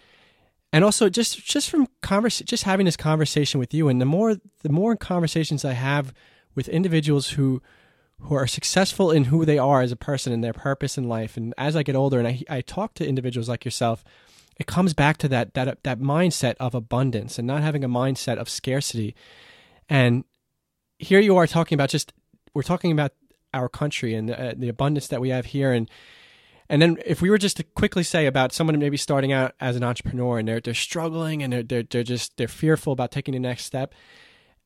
And 0.72 0.84
also 0.84 1.08
just 1.08 1.44
just 1.44 1.70
from 1.70 1.88
convers 2.02 2.40
just 2.40 2.64
having 2.64 2.86
this 2.86 2.96
conversation 2.96 3.58
with 3.58 3.72
you 3.72 3.88
and 3.88 4.00
the 4.00 4.06
more 4.06 4.36
the 4.62 4.68
more 4.68 4.96
conversations 4.96 5.64
I 5.64 5.72
have 5.72 6.12
with 6.54 6.68
individuals 6.68 7.30
who 7.30 7.62
who 8.20 8.34
are 8.34 8.46
successful 8.46 9.10
in 9.10 9.24
who 9.24 9.44
they 9.44 9.58
are 9.58 9.80
as 9.80 9.92
a 9.92 9.96
person 9.96 10.32
and 10.32 10.44
their 10.44 10.52
purpose 10.52 10.98
in 10.98 11.08
life 11.08 11.36
and 11.36 11.54
as 11.56 11.74
I 11.74 11.82
get 11.82 11.96
older 11.96 12.18
and 12.18 12.28
I 12.28 12.42
I 12.50 12.60
talk 12.60 12.92
to 12.94 13.08
individuals 13.08 13.48
like 13.48 13.64
yourself 13.64 14.04
it 14.58 14.66
comes 14.66 14.92
back 14.92 15.16
to 15.18 15.28
that 15.28 15.54
that 15.54 15.82
that 15.84 16.00
mindset 16.00 16.56
of 16.58 16.74
abundance 16.74 17.38
and 17.38 17.46
not 17.46 17.62
having 17.62 17.84
a 17.84 17.88
mindset 17.88 18.38
of 18.38 18.48
scarcity. 18.48 19.14
And 19.88 20.24
here 20.98 21.20
you 21.20 21.36
are 21.36 21.46
talking 21.46 21.76
about 21.76 21.90
just 21.90 22.12
we're 22.54 22.62
talking 22.62 22.90
about 22.90 23.12
our 23.54 23.68
country 23.68 24.14
and 24.14 24.28
the, 24.28 24.40
uh, 24.40 24.54
the 24.56 24.68
abundance 24.68 25.06
that 25.08 25.20
we 25.20 25.30
have 25.30 25.46
here 25.46 25.72
and 25.72 25.88
and 26.68 26.82
then 26.82 26.98
if 27.06 27.22
we 27.22 27.30
were 27.30 27.38
just 27.38 27.56
to 27.56 27.62
quickly 27.62 28.02
say 28.02 28.26
about 28.26 28.52
someone 28.52 28.78
maybe 28.78 28.96
starting 28.96 29.32
out 29.32 29.54
as 29.60 29.76
an 29.76 29.82
entrepreneur 29.82 30.38
and 30.38 30.48
they're 30.48 30.60
they're 30.60 30.74
struggling 30.74 31.42
and 31.42 31.52
they're 31.52 31.62
they're, 31.62 31.82
they're 31.82 32.02
just 32.02 32.36
they're 32.36 32.48
fearful 32.48 32.92
about 32.92 33.10
taking 33.10 33.32
the 33.32 33.40
next 33.40 33.64
step 33.64 33.94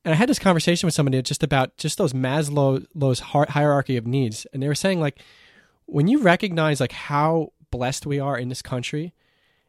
and 0.05 0.13
I 0.13 0.17
had 0.17 0.29
this 0.29 0.39
conversation 0.39 0.87
with 0.87 0.93
somebody 0.93 1.21
just 1.21 1.43
about 1.43 1.77
just 1.77 1.97
those 1.97 2.13
Maslow's 2.13 3.19
hierarchy 3.19 3.97
of 3.97 4.07
needs 4.07 4.45
and 4.53 4.61
they 4.61 4.67
were 4.67 4.75
saying 4.75 4.99
like 4.99 5.19
when 5.85 6.07
you 6.07 6.21
recognize 6.21 6.79
like 6.79 6.91
how 6.91 7.53
blessed 7.71 8.05
we 8.05 8.19
are 8.19 8.37
in 8.37 8.49
this 8.49 8.61
country 8.61 9.13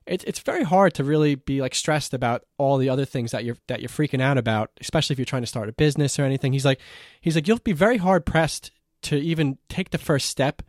it's 0.07 0.25
it's 0.25 0.41
very 0.41 0.65
hard 0.65 0.95
to 0.95 1.05
really 1.05 1.35
be 1.35 1.61
like 1.61 1.75
stressed 1.75 2.13
about 2.13 2.45
all 2.59 2.77
the 2.77 2.89
other 2.89 3.05
things 3.05 3.31
that 3.31 3.45
you're 3.45 3.57
that 3.69 3.81
you're 3.81 3.89
freaking 3.89 4.21
out 4.21 4.37
about, 4.37 4.71
especially 4.81 5.15
if 5.15 5.19
you're 5.19 5.25
trying 5.25 5.43
to 5.43 5.47
start 5.47 5.69
a 5.69 5.73
business 5.73 6.19
or 6.19 6.25
anything. 6.25 6.53
He's 6.53 6.65
like 6.65 6.81
he's 7.21 7.35
like 7.35 7.49
you'll 7.49 7.59
be 7.59 7.73
very 7.73 7.97
hard 7.97 8.27
pressed 8.27 8.71
to 9.03 9.17
even 9.17 9.59
take 9.69 9.91
the 9.91 9.99
first 9.99 10.29
step 10.29 10.63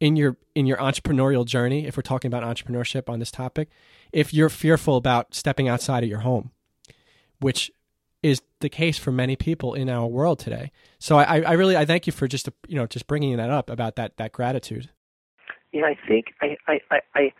in 0.00 0.16
your 0.16 0.36
in 0.54 0.66
your 0.66 0.78
entrepreneurial 0.78 1.44
journey 1.44 1.86
if 1.86 1.96
we're 1.96 2.02
talking 2.02 2.32
about 2.32 2.42
entrepreneurship 2.42 3.08
on 3.08 3.18
this 3.18 3.30
topic 3.30 3.68
if 4.12 4.34
you're 4.34 4.48
fearful 4.48 4.96
about 4.96 5.34
stepping 5.34 5.68
outside 5.68 6.02
of 6.02 6.08
your 6.08 6.20
home 6.20 6.50
which 7.38 7.70
is 8.22 8.42
the 8.60 8.68
case 8.68 8.98
for 8.98 9.10
many 9.12 9.36
people 9.36 9.74
in 9.74 9.88
our 9.88 10.06
world 10.06 10.38
today. 10.38 10.70
So 10.98 11.18
i 11.18 11.40
i 11.40 11.52
really 11.52 11.76
i 11.76 11.84
thank 11.84 12.06
you 12.06 12.12
for 12.12 12.28
just 12.28 12.48
you 12.68 12.76
know 12.76 12.86
just 12.86 13.06
bringing 13.06 13.36
that 13.36 13.50
up 13.50 13.70
about 13.70 13.96
that 13.96 14.16
that 14.18 14.32
gratitude. 14.32 14.90
Yeah, 15.72 15.84
I 15.84 15.96
think 16.06 16.26
I 16.40 16.56
I 16.66 16.80
I 16.90 17.00
I, 17.14 17.32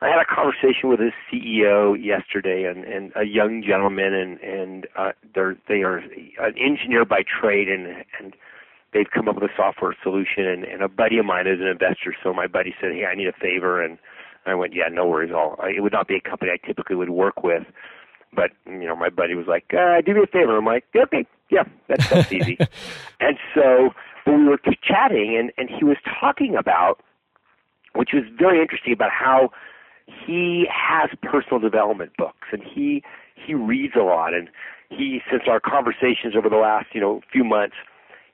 I 0.00 0.08
had 0.08 0.20
a 0.20 0.24
conversation 0.24 0.88
with 0.88 1.00
his 1.00 1.12
CEO 1.30 1.96
yesterday, 2.02 2.64
and 2.64 2.84
and 2.84 3.12
a 3.16 3.24
young 3.24 3.62
gentleman, 3.66 4.12
and 4.14 4.40
and 4.40 4.86
uh, 4.96 5.12
they're 5.34 5.56
they 5.68 5.82
are 5.82 5.98
an 5.98 6.54
engineer 6.58 7.04
by 7.04 7.22
trade, 7.22 7.68
and 7.68 8.04
and 8.18 8.34
they've 8.98 9.10
come 9.14 9.28
up 9.28 9.36
with 9.36 9.44
a 9.44 9.54
software 9.56 9.96
solution, 10.02 10.46
and 10.46 10.64
and 10.64 10.82
a 10.82 10.88
buddy 10.88 11.18
of 11.18 11.26
mine 11.26 11.46
is 11.46 11.60
an 11.60 11.66
investor, 11.66 12.14
so 12.22 12.32
my 12.32 12.46
buddy 12.46 12.74
said, 12.80 12.92
hey, 12.92 13.04
I 13.04 13.14
need 13.14 13.28
a 13.28 13.32
favor, 13.32 13.82
and 13.82 13.98
I 14.46 14.54
went, 14.54 14.74
yeah, 14.74 14.88
no 14.90 15.06
worries, 15.06 15.32
all 15.34 15.56
it 15.64 15.82
would 15.82 15.92
not 15.92 16.08
be 16.08 16.16
a 16.16 16.20
company 16.20 16.50
I 16.52 16.66
typically 16.66 16.96
would 16.96 17.10
work 17.10 17.42
with. 17.42 17.64
But 18.34 18.50
you 18.66 18.86
know, 18.86 18.96
my 18.96 19.08
buddy 19.08 19.34
was 19.34 19.46
like, 19.46 19.72
uh, 19.72 20.02
"Do 20.04 20.12
me 20.12 20.20
a 20.22 20.26
favor." 20.26 20.58
I'm 20.58 20.66
like, 20.66 20.84
yeah, 20.94 21.02
"Okay, 21.04 21.26
yeah, 21.50 21.64
that's 21.88 22.10
that's 22.10 22.30
easy." 22.30 22.58
and 23.20 23.38
so, 23.54 23.90
but 24.26 24.32
we 24.36 24.44
were 24.44 24.58
chatting, 24.82 25.36
and 25.38 25.50
and 25.56 25.70
he 25.70 25.84
was 25.84 25.96
talking 26.20 26.54
about 26.54 27.00
which 27.94 28.10
was 28.12 28.24
very 28.38 28.60
interesting 28.60 28.92
about 28.92 29.10
how 29.10 29.50
he 30.06 30.66
has 30.70 31.10
personal 31.22 31.58
development 31.58 32.12
books 32.16 32.48
and 32.52 32.62
he 32.62 33.02
he 33.34 33.54
reads 33.54 33.94
a 33.96 34.02
lot 34.02 34.32
and 34.34 34.48
he 34.88 35.20
since 35.30 35.42
our 35.48 35.60
conversations 35.60 36.34
over 36.36 36.48
the 36.48 36.56
last 36.56 36.86
you 36.92 37.00
know 37.00 37.20
few 37.30 37.44
months 37.44 37.76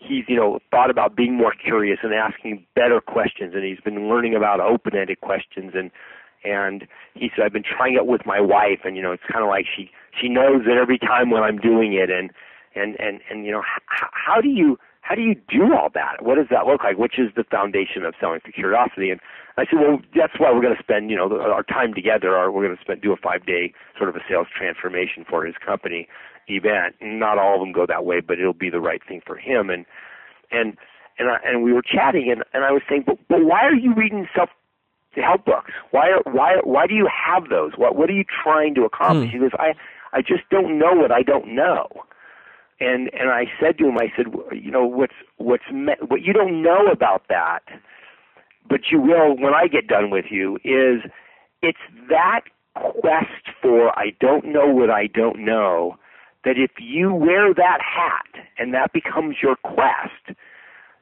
he's 0.06 0.24
you 0.28 0.36
know 0.36 0.58
thought 0.70 0.90
about 0.90 1.16
being 1.16 1.34
more 1.36 1.52
curious 1.54 1.98
and 2.02 2.12
asking 2.14 2.64
better 2.74 3.00
questions 3.00 3.52
and 3.54 3.64
he's 3.64 3.80
been 3.80 4.08
learning 4.08 4.34
about 4.34 4.60
open-ended 4.60 5.20
questions 5.20 5.72
and 5.74 5.90
and 6.44 6.86
he 7.14 7.30
said 7.34 7.44
I've 7.44 7.52
been 7.52 7.64
trying 7.64 7.94
it 7.94 8.06
with 8.06 8.26
my 8.26 8.40
wife 8.40 8.80
and 8.84 8.96
you 8.96 9.02
know 9.02 9.12
it's 9.12 9.22
kind 9.30 9.44
of 9.44 9.48
like 9.48 9.66
she 9.74 9.90
she 10.20 10.28
knows 10.28 10.62
that 10.66 10.76
every 10.76 10.98
time 10.98 11.30
when 11.30 11.42
I'm 11.42 11.58
doing 11.58 11.94
it 11.94 12.10
and 12.10 12.30
and 12.74 12.98
and 13.00 13.20
and 13.30 13.44
you 13.44 13.52
know 13.52 13.60
h- 13.60 14.08
how 14.12 14.40
do 14.40 14.48
you 14.48 14.78
how 15.04 15.14
do 15.14 15.20
you 15.20 15.34
do 15.34 15.74
all 15.76 15.90
that? 15.92 16.24
What 16.24 16.36
does 16.36 16.46
that 16.50 16.64
look 16.66 16.82
like? 16.82 16.96
Which 16.96 17.18
is 17.18 17.28
the 17.36 17.44
foundation 17.44 18.04
of 18.04 18.14
selling 18.18 18.40
for 18.40 18.50
curiosity? 18.50 19.10
And 19.10 19.20
I 19.58 19.66
said, 19.68 19.78
well, 19.78 20.00
that's 20.16 20.32
why 20.40 20.50
we're 20.50 20.62
going 20.62 20.74
to 20.74 20.82
spend, 20.82 21.10
you 21.10 21.16
know, 21.16 21.28
our 21.42 21.62
time 21.62 21.92
together. 21.92 22.34
Or 22.34 22.50
we're 22.50 22.64
going 22.64 22.76
to 22.76 22.82
spend 22.82 23.02
do 23.02 23.12
a 23.12 23.16
five 23.16 23.44
day 23.44 23.74
sort 23.98 24.08
of 24.08 24.16
a 24.16 24.20
sales 24.26 24.46
transformation 24.56 25.26
for 25.28 25.44
his 25.44 25.56
company 25.64 26.08
event. 26.48 26.96
Not 27.02 27.36
all 27.36 27.56
of 27.56 27.60
them 27.60 27.72
go 27.72 27.84
that 27.86 28.06
way, 28.06 28.20
but 28.20 28.40
it'll 28.40 28.54
be 28.54 28.70
the 28.70 28.80
right 28.80 29.02
thing 29.06 29.20
for 29.26 29.36
him. 29.36 29.68
And 29.68 29.84
and 30.50 30.78
and 31.18 31.28
I, 31.28 31.36
and 31.44 31.62
we 31.62 31.74
were 31.74 31.82
chatting, 31.82 32.32
and 32.32 32.42
and 32.54 32.64
I 32.64 32.72
was 32.72 32.80
saying, 32.88 33.04
but 33.06 33.18
but 33.28 33.44
why 33.44 33.60
are 33.60 33.74
you 33.76 33.92
reading 33.94 34.26
self 34.34 34.48
help 35.16 35.44
books? 35.44 35.72
Why 35.90 36.12
are 36.12 36.22
why 36.32 36.56
why 36.64 36.86
do 36.86 36.94
you 36.94 37.08
have 37.12 37.50
those? 37.50 37.72
What 37.76 37.94
what 37.94 38.08
are 38.08 38.14
you 38.14 38.24
trying 38.24 38.74
to 38.76 38.84
accomplish? 38.84 39.28
Hmm. 39.28 39.36
He 39.36 39.38
goes, 39.38 39.52
I 39.58 39.74
I 40.14 40.22
just 40.22 40.48
don't 40.50 40.78
know 40.78 40.94
what 40.94 41.12
I 41.12 41.20
don't 41.20 41.54
know 41.54 41.88
and 42.80 43.10
and 43.12 43.30
I 43.30 43.44
said 43.60 43.78
to 43.78 43.88
him, 43.88 43.98
I 43.98 44.12
said, 44.16 44.26
you 44.52 44.70
know, 44.70 44.84
what's 44.84 45.14
what's 45.36 45.70
me- 45.72 45.94
what 46.06 46.22
you 46.22 46.32
don't 46.32 46.62
know 46.62 46.86
about 46.90 47.22
that, 47.28 47.62
but 48.68 48.80
you 48.90 49.00
will 49.00 49.36
when 49.36 49.54
I 49.54 49.66
get 49.68 49.86
done 49.86 50.10
with 50.10 50.26
you 50.30 50.56
is 50.64 51.02
it's 51.62 51.78
that 52.08 52.42
quest 52.74 53.48
for 53.62 53.96
I 53.98 54.10
don't 54.20 54.46
know 54.46 54.66
what 54.66 54.90
I 54.90 55.06
don't 55.06 55.44
know 55.44 55.96
that 56.44 56.58
if 56.58 56.72
you 56.78 57.14
wear 57.14 57.54
that 57.54 57.78
hat 57.80 58.44
and 58.58 58.74
that 58.74 58.92
becomes 58.92 59.36
your 59.42 59.56
quest 59.56 60.36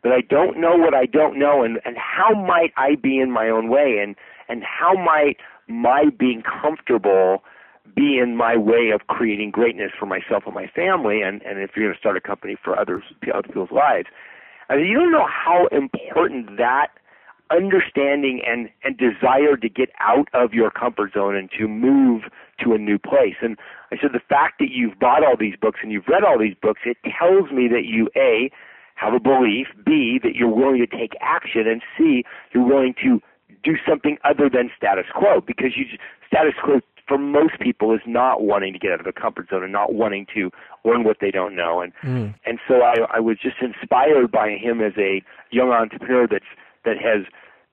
that 0.05 0.13
I 0.13 0.21
don't 0.21 0.61
know 0.61 0.77
what 0.77 0.95
I 0.95 1.07
don't 1.07 1.39
know 1.39 1.63
and 1.63 1.81
and 1.85 1.97
how 1.97 2.35
might 2.35 2.73
I 2.77 2.97
be 2.97 3.19
in 3.19 3.31
my 3.31 3.49
own 3.49 3.69
way 3.69 3.99
and 4.03 4.17
and 4.49 4.63
how 4.63 4.95
might 4.95 5.39
my 5.69 6.05
being 6.19 6.43
comfortable 6.43 7.43
be 7.95 8.19
in 8.19 8.37
my 8.37 8.57
way 8.57 8.91
of 8.95 9.07
creating 9.09 9.51
greatness 9.51 9.91
for 9.99 10.07
myself 10.07 10.45
and 10.47 10.55
my 10.55 10.67
family 10.67 11.21
and 11.21 11.43
and 11.43 11.59
if 11.59 11.71
you're 11.75 11.87
going 11.87 11.95
to 11.95 11.99
start 11.99 12.17
a 12.17 12.21
company 12.21 12.57
for 12.63 12.79
others 12.79 13.03
other 13.35 13.49
people's 13.49 13.73
lives. 13.73 14.09
I 14.69 14.77
mean, 14.77 14.87
you 14.87 14.99
don't 14.99 15.13
know 15.13 15.27
how 15.27 15.67
important 15.73 16.57
that 16.57 16.89
understanding 17.51 18.41
and 18.47 18.71
and 18.83 18.97
desire 18.97 19.57
to 19.57 19.69
get 19.69 19.91
out 20.01 20.29
of 20.33 20.55
your 20.55 20.71
comfort 20.71 21.13
zone 21.13 21.37
and 21.37 21.51
to 21.59 21.69
move 21.69 22.23
to 22.63 22.73
a 22.73 22.79
new 22.79 22.99
place. 22.99 23.37
And 23.43 23.59
I 23.91 23.97
said 24.01 24.11
the 24.13 24.21
fact 24.27 24.59
that 24.61 24.71
you've 24.71 24.99
bought 24.99 25.25
all 25.25 25.37
these 25.39 25.57
books 25.61 25.81
and 25.83 25.93
you've 25.93 26.09
read 26.09 26.25
all 26.25 26.39
these 26.39 26.57
books 26.61 26.81
it 26.85 26.97
tells 27.19 27.51
me 27.51 27.69
that 27.69 27.85
you 27.85 28.09
a 28.17 28.51
have 28.95 29.15
a 29.15 29.21
belief 29.21 29.67
b 29.85 30.21
that 30.23 30.35
you're 30.35 30.49
willing 30.49 30.79
to 30.79 30.87
take 30.87 31.15
action 31.21 31.67
and 31.67 31.83
c 31.97 32.25
you're 32.53 32.65
willing 32.65 32.95
to 33.03 33.21
do 33.65 33.77
something 33.87 34.17
other 34.25 34.49
than 34.49 34.71
status 34.77 35.07
quo 35.15 35.41
because 35.41 35.77
you 35.77 35.85
status 36.27 36.55
quo 36.63 36.81
for 37.09 37.19
most 37.19 37.59
people 37.61 37.93
is 37.95 38.01
not 38.07 38.43
wanting 38.43 38.73
to 38.73 38.79
get 38.79 38.93
out 38.93 39.01
of 39.01 39.07
a 39.07 39.13
comfort 39.13 39.49
zone 39.51 39.63
and 39.63 39.73
not 39.73 39.95
wanting 39.95 40.27
to 40.35 40.51
learn 40.85 41.05
what 41.05 41.19
they 41.21 41.31
don't 41.31 41.55
know 41.55 41.81
and 41.81 41.93
Mm. 42.03 42.35
and 42.45 42.59
so 42.67 42.83
I 42.83 42.95
I 43.11 43.21
was 43.21 43.39
just 43.39 43.57
inspired 43.61 44.31
by 44.31 44.51
him 44.51 44.81
as 44.81 44.93
a 44.99 45.23
young 45.51 45.71
entrepreneur 45.71 46.27
that's 46.27 46.45
that 46.85 46.97
has 46.99 47.25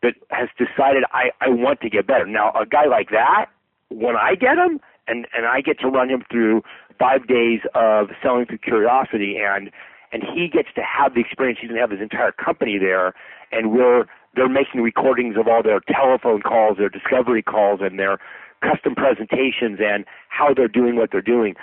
that 0.01 0.15
has 0.31 0.49
decided 0.57 1.03
I 1.11 1.31
I 1.41 1.49
want 1.49 1.81
to 1.81 1.89
get 1.89 2.07
better. 2.07 2.25
Now 2.25 2.51
a 2.51 2.65
guy 2.65 2.85
like 2.85 3.09
that 3.11 3.47
when 3.89 4.15
I 4.15 4.35
get 4.35 4.57
him 4.57 4.79
and 5.07 5.27
and 5.35 5.45
I 5.45 5.61
get 5.61 5.79
to 5.79 5.87
run 5.87 6.09
him 6.09 6.23
through 6.31 6.63
5 6.99 7.27
days 7.27 7.61
of 7.75 8.09
selling 8.21 8.45
through 8.45 8.59
curiosity 8.59 9.37
and 9.37 9.71
and 10.11 10.23
he 10.23 10.47
gets 10.47 10.69
to 10.75 10.81
have 10.81 11.13
the 11.13 11.21
experience. 11.21 11.59
He's 11.61 11.69
going 11.69 11.77
to 11.77 11.81
have 11.81 11.91
his 11.91 12.01
entire 12.01 12.31
company 12.31 12.77
there, 12.79 13.13
and 13.51 13.71
we're 13.71 14.05
they're 14.35 14.49
making 14.49 14.81
recordings 14.81 15.35
of 15.37 15.47
all 15.47 15.63
their 15.63 15.79
telephone 15.81 16.41
calls, 16.41 16.77
their 16.77 16.89
discovery 16.89 17.41
calls, 17.41 17.79
and 17.81 17.97
their 17.99 18.19
custom 18.61 18.95
presentations, 18.95 19.79
and 19.81 20.05
how 20.29 20.53
they're 20.53 20.67
doing 20.67 20.95
what 20.95 21.11
they're 21.11 21.21
doing. 21.21 21.55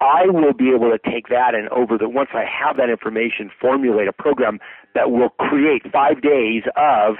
I 0.00 0.24
will 0.26 0.54
be 0.54 0.70
able 0.74 0.90
to 0.90 0.98
take 0.98 1.28
that 1.28 1.54
and 1.54 1.68
over 1.68 1.98
the 1.98 2.08
once 2.08 2.30
I 2.32 2.44
have 2.44 2.78
that 2.78 2.88
information, 2.88 3.50
formulate 3.60 4.08
a 4.08 4.12
program 4.12 4.58
that 4.94 5.10
will 5.10 5.28
create 5.28 5.82
five 5.92 6.22
days 6.22 6.62
of 6.76 7.16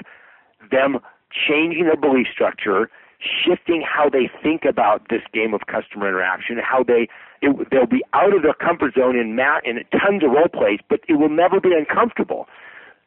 them 0.71 0.97
changing 1.29 1.85
their 1.85 1.97
belief 1.97 2.27
structure, 2.31 2.89
shifting 3.19 3.83
how 3.85 4.09
they 4.09 4.29
think 4.41 4.65
about 4.65 5.09
this 5.09 5.21
game 5.33 5.53
of 5.53 5.61
customer 5.67 6.07
interaction, 6.07 6.57
how 6.57 6.83
they 6.83 7.07
it, 7.41 7.67
they'll 7.71 7.85
be 7.85 8.03
out 8.13 8.35
of 8.35 8.41
their 8.41 8.53
comfort 8.53 8.93
zone 8.95 9.17
in 9.17 9.35
mat 9.35 9.61
in 9.65 9.77
tons 9.91 10.23
of 10.23 10.31
role 10.31 10.47
plays, 10.47 10.79
but 10.89 11.01
it 11.07 11.13
will 11.13 11.29
never 11.29 11.59
be 11.59 11.71
uncomfortable 11.77 12.47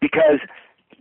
because 0.00 0.40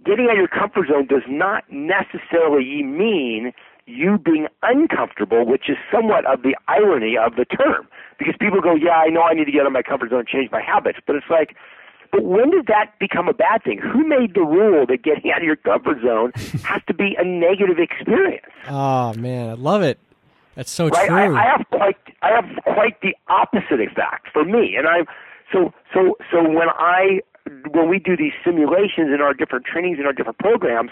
getting 0.05 0.25
out 0.25 0.31
of 0.31 0.37
your 0.37 0.47
comfort 0.47 0.87
zone 0.87 1.05
does 1.07 1.23
not 1.27 1.63
necessarily 1.69 2.81
mean 2.83 3.51
you 3.85 4.17
being 4.17 4.47
uncomfortable, 4.63 5.45
which 5.45 5.69
is 5.69 5.77
somewhat 5.91 6.25
of 6.25 6.41
the 6.41 6.55
irony 6.67 7.17
of 7.17 7.35
the 7.35 7.45
term. 7.45 7.87
Because 8.17 8.35
people 8.39 8.61
go, 8.61 8.75
yeah, 8.75 8.97
I 8.97 9.07
know 9.07 9.21
I 9.21 9.33
need 9.33 9.45
to 9.45 9.51
get 9.51 9.61
out 9.61 9.67
of 9.67 9.73
my 9.73 9.83
comfort 9.83 10.09
zone 10.09 10.19
and 10.19 10.27
change 10.27 10.51
my 10.51 10.61
habits, 10.61 10.99
but 11.05 11.15
it's 11.15 11.29
like, 11.29 11.55
but 12.11 12.23
when 12.23 12.49
did 12.51 12.67
that 12.67 12.97
become 12.99 13.27
a 13.27 13.33
bad 13.33 13.63
thing? 13.63 13.79
Who 13.79 14.07
made 14.07 14.35
the 14.35 14.41
rule 14.41 14.85
that 14.87 15.03
getting 15.03 15.31
out 15.31 15.39
of 15.39 15.43
your 15.43 15.57
comfort 15.57 15.97
zone 16.01 16.31
has 16.63 16.81
to 16.87 16.93
be 16.93 17.15
a 17.19 17.25
negative 17.25 17.77
experience? 17.77 18.45
Oh 18.67 19.13
man, 19.15 19.49
I 19.49 19.53
love 19.53 19.81
it. 19.81 19.99
That's 20.55 20.71
so 20.71 20.87
right? 20.87 21.07
true. 21.07 21.35
I, 21.35 21.43
I 21.43 21.45
have 21.45 21.65
quite, 21.69 21.97
I 22.21 22.29
have 22.29 22.45
quite 22.63 23.01
the 23.01 23.13
opposite 23.27 23.81
effect 23.81 24.29
for 24.31 24.45
me, 24.45 24.75
and 24.77 24.87
I'm 24.87 25.05
so, 25.51 25.73
so, 25.93 26.17
so 26.31 26.41
when 26.41 26.69
I, 26.69 27.19
when 27.71 27.89
we 27.89 27.99
do 27.99 28.15
these 28.15 28.33
simulations 28.43 29.13
in 29.13 29.19
our 29.21 29.33
different 29.33 29.65
trainings 29.65 29.99
in 29.99 30.05
our 30.05 30.13
different 30.13 30.39
programs, 30.39 30.91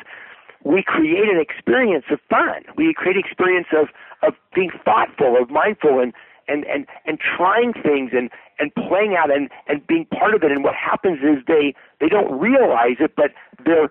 we 0.64 0.84
create 0.84 1.28
an 1.30 1.40
experience 1.40 2.06
of 2.12 2.20
fun. 2.30 2.64
We 2.78 2.94
create 2.94 3.18
an 3.18 3.24
experience 3.26 3.68
of, 3.76 3.88
of 4.22 4.34
being 4.56 4.72
thoughtful, 4.84 5.36
of 5.40 5.50
mindful, 5.50 6.00
and, 6.00 6.14
and, 6.48 6.66
and, 6.66 6.88
and 7.06 7.20
trying 7.20 7.74
things 7.74 8.12
and, 8.14 8.30
and 8.60 8.74
playing 8.76 9.16
out 9.18 9.32
and, 9.32 9.50
and 9.68 9.86
being 9.88 10.06
part 10.06 10.34
of 10.34 10.44
it. 10.44 10.52
And 10.52 10.64
what 10.64 10.76
happens 10.76 11.20
is 11.20 11.44
they, 11.48 11.76
they 12.00 12.08
don't 12.08 12.40
realize 12.40 12.98
it, 13.00 13.16
but 13.16 13.32
they're 13.66 13.90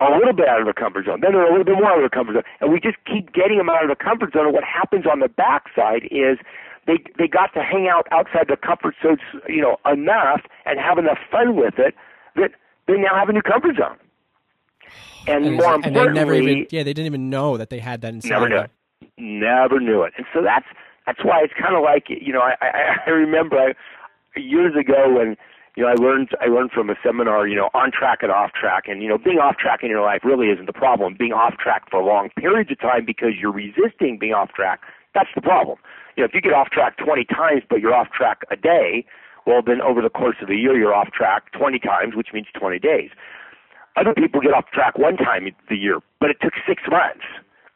a 0.00 0.10
little 0.18 0.34
bit 0.34 0.48
out 0.48 0.60
of 0.60 0.66
their 0.66 0.74
comfort 0.74 1.06
zone. 1.06 1.20
Then 1.22 1.32
they're 1.32 1.46
a 1.46 1.50
little 1.50 1.64
bit 1.64 1.74
more 1.74 1.86
out 1.86 1.98
of 1.98 2.02
their 2.02 2.12
comfort 2.12 2.34
zone. 2.34 2.48
And 2.60 2.72
we 2.72 2.80
just 2.80 2.98
keep 3.06 3.32
getting 3.32 3.58
them 3.58 3.70
out 3.70 3.82
of 3.82 3.88
their 3.88 3.96
comfort 3.96 4.32
zone. 4.32 4.46
And 4.46 4.54
what 4.54 4.64
happens 4.64 5.06
on 5.06 5.20
the 5.20 5.28
backside 5.28 6.04
is 6.10 6.36
they, 6.86 7.00
they 7.16 7.28
got 7.28 7.54
to 7.54 7.62
hang 7.62 7.88
out 7.88 8.06
outside 8.10 8.48
their 8.48 8.60
comfort 8.60 8.94
zone, 9.02 9.18
you 9.48 9.62
know, 9.62 9.78
enough 9.90 10.42
and 10.66 10.78
have 10.78 10.98
enough 10.98 11.18
fun 11.30 11.56
with 11.56 11.78
it 11.78 11.94
that 12.36 12.52
they 12.86 12.94
now 12.94 13.16
have 13.16 13.28
a 13.28 13.32
new 13.32 13.42
comfort 13.42 13.76
zone. 13.76 13.96
And, 15.26 15.46
and, 15.46 15.56
more 15.56 15.74
and 15.74 15.86
importantly, 15.86 15.90
they 15.92 16.20
never 16.20 16.34
even 16.34 16.66
yeah 16.70 16.82
they 16.82 16.92
didn't 16.92 17.06
even 17.06 17.30
know 17.30 17.56
that 17.56 17.70
they 17.70 17.78
had 17.78 18.02
that 18.02 18.14
inside. 18.14 18.30
never 18.30 18.48
knew 18.48 18.58
it. 18.58 18.70
Never 19.16 19.80
knew 19.80 20.02
it. 20.02 20.12
And 20.16 20.26
so 20.34 20.42
that's 20.42 20.66
that's 21.06 21.24
why 21.24 21.40
it's 21.42 21.54
kind 21.60 21.76
of 21.76 21.82
like 21.82 22.04
you 22.08 22.32
know 22.32 22.40
I 22.40 22.54
I, 22.60 22.96
I 23.06 23.10
remember 23.10 23.56
I, 23.56 23.74
years 24.38 24.74
ago 24.78 25.14
when 25.16 25.36
you 25.76 25.82
know 25.82 25.88
I 25.88 25.94
learned 25.94 26.30
I 26.40 26.46
learned 26.46 26.72
from 26.72 26.90
a 26.90 26.94
seminar 27.02 27.46
you 27.46 27.56
know 27.56 27.70
on 27.74 27.90
track 27.90 28.18
and 28.22 28.30
off 28.30 28.52
track 28.52 28.84
and 28.86 29.02
you 29.02 29.08
know 29.08 29.18
being 29.18 29.38
off 29.38 29.56
track 29.56 29.80
in 29.82 29.90
your 29.90 30.02
life 30.02 30.20
really 30.24 30.48
isn't 30.48 30.66
the 30.66 30.72
problem. 30.72 31.16
Being 31.18 31.32
off 31.32 31.56
track 31.58 31.90
for 31.90 32.02
long 32.02 32.30
periods 32.36 32.70
of 32.70 32.80
time 32.80 33.04
because 33.04 33.32
you're 33.40 33.52
resisting 33.52 34.18
being 34.18 34.34
off 34.34 34.52
track 34.52 34.80
that's 35.14 35.30
the 35.34 35.42
problem. 35.42 35.78
You 36.16 36.22
know 36.22 36.26
if 36.26 36.34
you 36.34 36.40
get 36.40 36.52
off 36.52 36.70
track 36.70 36.96
20 36.98 37.24
times 37.24 37.62
but 37.68 37.80
you're 37.80 37.94
off 37.94 38.10
track 38.10 38.42
a 38.50 38.56
day, 38.56 39.06
well 39.46 39.62
then 39.64 39.80
over 39.80 40.02
the 40.02 40.10
course 40.10 40.36
of 40.42 40.50
a 40.50 40.54
year 40.54 40.76
you're 40.76 40.94
off 40.94 41.12
track 41.12 41.52
20 41.52 41.78
times 41.78 42.14
which 42.14 42.28
means 42.32 42.46
20 42.58 42.78
days. 42.78 43.10
Other 43.96 44.14
people 44.14 44.40
get 44.40 44.52
off 44.52 44.66
track 44.72 44.98
one 44.98 45.16
time 45.16 45.46
the 45.68 45.76
year, 45.76 46.00
but 46.20 46.30
it 46.30 46.36
took 46.42 46.52
six 46.66 46.82
months 46.90 47.24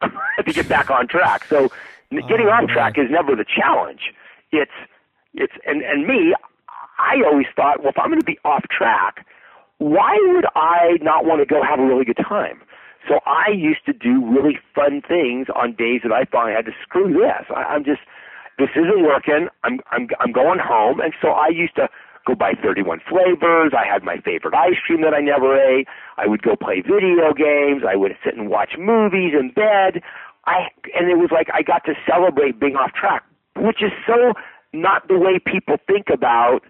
to 0.46 0.52
get 0.52 0.68
back 0.68 0.90
on 0.90 1.06
track. 1.08 1.42
So 1.48 1.68
getting 2.10 2.46
Oh, 2.48 2.50
off 2.50 2.68
track 2.70 2.94
is 2.98 3.06
never 3.10 3.36
the 3.36 3.44
challenge. 3.44 4.12
It's 4.52 4.72
it's 5.34 5.52
and 5.66 5.82
and 5.82 6.06
me, 6.06 6.34
I 6.98 7.22
always 7.26 7.46
thought, 7.54 7.80
well, 7.80 7.90
if 7.90 7.98
I'm 7.98 8.08
going 8.10 8.20
to 8.20 8.24
be 8.26 8.38
off 8.44 8.64
track, 8.70 9.26
why 9.78 10.16
would 10.32 10.46
I 10.56 10.98
not 11.02 11.24
want 11.24 11.40
to 11.40 11.46
go 11.46 11.62
have 11.62 11.78
a 11.78 11.86
really 11.86 12.04
good 12.04 12.18
time? 12.18 12.62
So 13.08 13.20
I 13.26 13.50
used 13.54 13.86
to 13.86 13.92
do 13.92 14.24
really 14.26 14.58
fun 14.74 15.00
things 15.06 15.46
on 15.54 15.72
days 15.74 16.00
that 16.02 16.12
I 16.12 16.24
thought 16.24 16.48
I 16.48 16.50
had 16.52 16.66
to 16.66 16.72
screw 16.82 17.12
this. 17.12 17.46
I, 17.54 17.62
I'm 17.62 17.84
just 17.84 18.00
this 18.58 18.70
isn't 18.74 19.02
working. 19.04 19.48
I'm 19.62 19.80
I'm 19.92 20.08
I'm 20.18 20.32
going 20.32 20.58
home, 20.58 21.00
and 21.00 21.12
so 21.22 21.28
I 21.28 21.48
used 21.48 21.76
to 21.76 21.88
go 22.28 22.34
buy 22.34 22.52
31 22.52 23.00
flavors. 23.08 23.72
I 23.72 23.88
had 23.90 24.04
my 24.04 24.18
favorite 24.20 24.54
ice 24.54 24.76
cream 24.84 25.00
that 25.00 25.14
I 25.14 25.20
never 25.20 25.56
ate. 25.56 25.88
I 26.16 26.26
would 26.26 26.42
go 26.42 26.56
play 26.56 26.82
video 26.82 27.32
games. 27.32 27.82
I 27.88 27.96
would 27.96 28.12
sit 28.22 28.36
and 28.36 28.50
watch 28.50 28.76
movies 28.78 29.32
in 29.32 29.50
bed. 29.50 30.04
I 30.44 30.68
and 30.92 31.08
it 31.08 31.16
was 31.16 31.30
like 31.32 31.48
I 31.52 31.62
got 31.62 31.84
to 31.86 31.94
celebrate 32.06 32.60
being 32.60 32.76
off 32.76 32.92
track, 32.92 33.24
which 33.56 33.82
is 33.82 33.92
so 34.06 34.34
not 34.72 35.08
the 35.08 35.18
way 35.18 35.40
people 35.40 35.76
think 35.86 36.06
about 36.12 36.60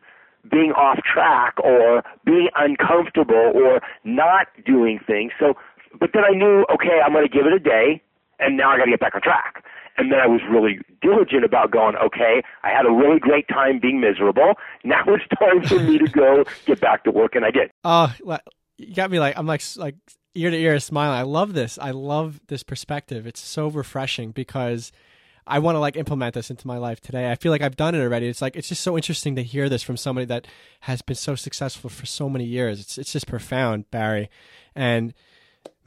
being 0.50 0.72
off 0.72 0.98
track 1.02 1.58
or 1.62 2.02
being 2.24 2.48
uncomfortable 2.56 3.52
or 3.54 3.80
not 4.04 4.46
doing 4.64 4.98
things. 5.04 5.32
So, 5.38 5.54
but 5.98 6.10
then 6.14 6.22
I 6.24 6.34
knew, 6.34 6.64
okay, 6.72 7.00
I'm 7.04 7.12
going 7.12 7.26
to 7.26 7.32
give 7.32 7.46
it 7.46 7.52
a 7.52 7.58
day, 7.58 8.00
and 8.38 8.56
now 8.56 8.70
I 8.70 8.78
got 8.78 8.84
to 8.84 8.90
get 8.90 9.00
back 9.00 9.14
on 9.14 9.20
track. 9.20 9.64
And 9.98 10.12
then 10.12 10.20
I 10.20 10.26
was 10.26 10.40
really 10.48 10.78
diligent 11.02 11.44
about 11.44 11.70
going, 11.70 11.96
okay, 11.96 12.42
I 12.62 12.70
had 12.70 12.86
a 12.86 12.90
really 12.90 13.18
great 13.18 13.48
time 13.48 13.78
being 13.80 14.00
miserable. 14.00 14.54
Now 14.84 15.02
it's 15.08 15.24
time 15.38 15.62
for 15.64 15.82
me 15.84 15.98
to 15.98 16.06
go 16.06 16.44
get 16.66 16.80
back 16.80 17.04
to 17.04 17.10
work, 17.10 17.34
and 17.34 17.44
I 17.44 17.50
did. 17.50 17.70
Uh, 17.84 18.08
oh, 18.10 18.14
well, 18.22 18.40
you 18.76 18.94
got 18.94 19.10
me 19.10 19.18
like 19.18 19.36
I'm 19.36 19.46
like 19.46 19.62
like 19.76 19.96
ear 20.34 20.50
to 20.50 20.56
ear 20.56 20.78
smiling. 20.78 21.18
I 21.18 21.22
love 21.22 21.52
this. 21.52 21.78
I 21.78 21.90
love 21.90 22.40
this 22.46 22.62
perspective. 22.62 23.26
It's 23.26 23.40
so 23.40 23.68
refreshing 23.68 24.30
because 24.30 24.92
I 25.46 25.58
want 25.58 25.76
to 25.76 25.80
like 25.80 25.96
implement 25.96 26.34
this 26.34 26.50
into 26.50 26.66
my 26.66 26.76
life 26.76 27.00
today. 27.00 27.30
I 27.30 27.34
feel 27.34 27.50
like 27.50 27.62
I've 27.62 27.76
done 27.76 27.94
it 27.94 28.00
already. 28.00 28.28
It's 28.28 28.42
like 28.42 28.54
it's 28.54 28.68
just 28.68 28.82
so 28.82 28.96
interesting 28.96 29.34
to 29.36 29.42
hear 29.42 29.68
this 29.68 29.82
from 29.82 29.96
somebody 29.96 30.26
that 30.26 30.46
has 30.80 31.02
been 31.02 31.16
so 31.16 31.34
successful 31.34 31.90
for 31.90 32.06
so 32.06 32.28
many 32.28 32.44
years. 32.44 32.80
It's 32.80 32.98
it's 32.98 33.12
just 33.12 33.26
profound, 33.26 33.90
Barry. 33.90 34.30
And 34.76 35.14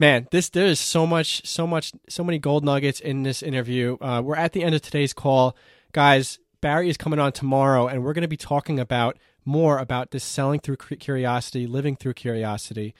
man, 0.02 0.26
this 0.32 0.48
there 0.48 0.66
is 0.66 0.80
so 0.80 1.06
much, 1.06 1.46
so 1.46 1.64
much, 1.64 1.92
so 2.08 2.24
many 2.24 2.40
gold 2.40 2.64
nuggets 2.64 2.98
in 2.98 3.22
this 3.22 3.40
interview. 3.40 3.96
Uh, 4.00 4.20
we're 4.20 4.34
at 4.34 4.52
the 4.52 4.64
end 4.64 4.74
of 4.74 4.82
today's 4.82 5.12
call, 5.12 5.56
guys. 5.92 6.40
Barry 6.60 6.90
is 6.90 6.96
coming 6.96 7.20
on 7.20 7.30
tomorrow, 7.30 7.86
and 7.86 8.02
we're 8.02 8.12
going 8.12 8.22
to 8.22 8.28
be 8.28 8.36
talking 8.36 8.80
about 8.80 9.16
more 9.44 9.78
about 9.78 10.10
this 10.10 10.24
selling 10.24 10.58
through 10.58 10.74
curiosity, 10.76 11.68
living 11.68 11.94
through 11.94 12.14
curiosity. 12.14 12.96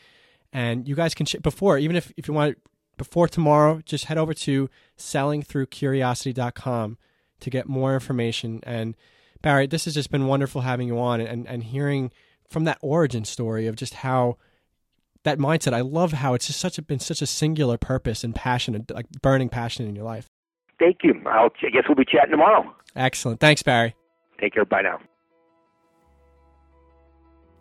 And 0.52 0.86
you 0.86 0.94
guys 0.94 1.12
can 1.12 1.26
before 1.42 1.76
even 1.76 1.96
if 1.96 2.12
if 2.16 2.28
you 2.28 2.34
want 2.34 2.56
before 2.96 3.26
tomorrow, 3.26 3.80
just 3.84 4.04
head 4.04 4.16
over 4.16 4.32
to 4.34 4.70
sellingthroughcuriosity.com 4.96 6.98
to 7.40 7.50
get 7.50 7.68
more 7.68 7.94
information. 7.94 8.60
And 8.62 8.94
Barry, 9.40 9.66
this 9.66 9.86
has 9.86 9.94
just 9.94 10.12
been 10.12 10.28
wonderful 10.28 10.60
having 10.60 10.86
you 10.86 11.00
on 11.00 11.20
and, 11.20 11.48
and 11.48 11.64
hearing 11.64 12.12
from 12.48 12.62
that 12.64 12.78
origin 12.80 13.24
story 13.24 13.66
of 13.66 13.74
just 13.74 13.94
how 13.94 14.36
that 15.24 15.38
mindset. 15.38 15.72
I 15.72 15.80
love 15.80 16.12
how 16.12 16.34
it's 16.34 16.46
just 16.46 16.60
such 16.60 16.78
a 16.78 16.82
been 16.82 16.98
such 16.98 17.22
a 17.22 17.26
singular 17.26 17.78
purpose 17.78 18.24
and 18.24 18.34
passion, 18.34 18.74
and 18.74 18.90
like 18.90 19.06
burning 19.22 19.48
passion 19.48 19.86
in 19.86 19.94
your 19.94 20.04
life. 20.04 20.26
Thank 20.78 20.98
you. 21.04 21.14
I'll, 21.26 21.50
I 21.62 21.70
guess 21.70 21.84
we'll 21.88 21.96
be 21.96 22.04
chatting 22.04 22.32
tomorrow. 22.32 22.74
Excellent. 22.96 23.40
Thanks, 23.40 23.62
Barry. 23.62 23.94
Take 24.40 24.54
care. 24.54 24.64
Bye 24.64 24.82
now. 24.82 24.98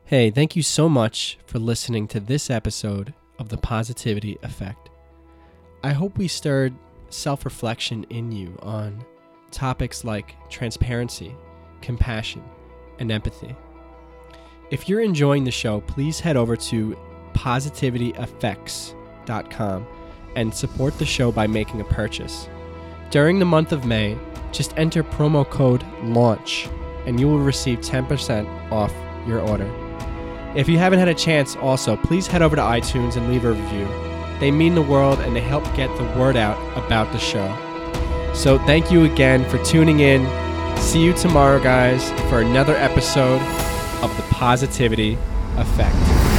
Hey, 0.06 0.30
thank 0.32 0.56
you 0.56 0.64
so 0.64 0.90
much 0.90 1.38
for 1.46 1.60
listening 1.60 2.08
to 2.10 2.20
this 2.20 2.50
episode 2.50 3.14
of 3.40 3.50
The 3.50 3.58
Positivity 3.58 4.38
Effect. 4.44 4.90
I 5.84 5.94
hope 5.94 6.18
we 6.18 6.28
stirred 6.28 6.74
self 7.10 7.46
reflection 7.46 8.04
in 8.10 8.32
you 8.32 8.58
on 8.62 9.06
topics 9.52 10.04
like 10.04 10.36
transparency, 10.50 11.36
compassion, 11.82 12.44
and 13.00 13.12
empathy. 13.12 13.56
If 14.70 14.90
you're 14.90 15.02
enjoying 15.02 15.44
the 15.44 15.52
show, 15.52 15.82
please 15.82 16.20
head 16.20 16.38
over 16.38 16.56
to 16.56 16.98
positivityeffects.com 17.42 19.88
and 20.36 20.54
support 20.54 20.98
the 20.98 21.06
show 21.06 21.32
by 21.32 21.48
making 21.48 21.80
a 21.82 21.86
purchase. 21.86 22.48
During 23.10 23.40
the 23.40 23.46
month 23.46 23.72
of 23.72 23.86
May, 23.86 24.18
just 24.52 24.78
enter 24.78 25.04
promo 25.04 25.50
code 25.50 25.84
LAUNCH 26.04 26.70
and 27.06 27.20
you 27.20 27.28
will 27.28 27.40
receive 27.40 27.80
10% 27.80 28.72
off 28.72 28.94
your 29.28 29.40
order. 29.40 29.70
If 30.56 30.70
you 30.70 30.78
haven't 30.78 31.00
had 31.00 31.08
a 31.08 31.16
chance, 31.16 31.56
also, 31.56 31.96
please 31.96 32.28
head 32.28 32.42
over 32.42 32.56
to 32.56 32.62
iTunes 32.62 33.16
and 33.16 33.30
leave 33.30 33.46
a 33.46 33.52
review. 33.52 33.88
They 34.40 34.52
mean 34.52 34.76
the 34.76 34.82
world 34.82 35.20
and 35.20 35.36
they 35.36 35.42
help 35.42 35.64
get 35.76 35.96
the 35.98 36.20
word 36.20 36.36
out 36.36 36.58
about 36.78 37.12
the 37.12 37.20
show. 37.20 37.48
So, 38.34 38.60
thank 38.60 38.92
you 38.92 39.06
again 39.06 39.50
for 39.50 39.64
tuning 39.64 40.02
in. 40.02 40.26
See 40.78 41.04
you 41.04 41.14
tomorrow, 41.14 41.62
guys, 41.62 42.12
for 42.30 42.42
another 42.42 42.76
episode 42.76 43.42
of 44.04 44.16
The 44.18 44.24
Positivity 44.24 45.18
Effect. 45.58 46.31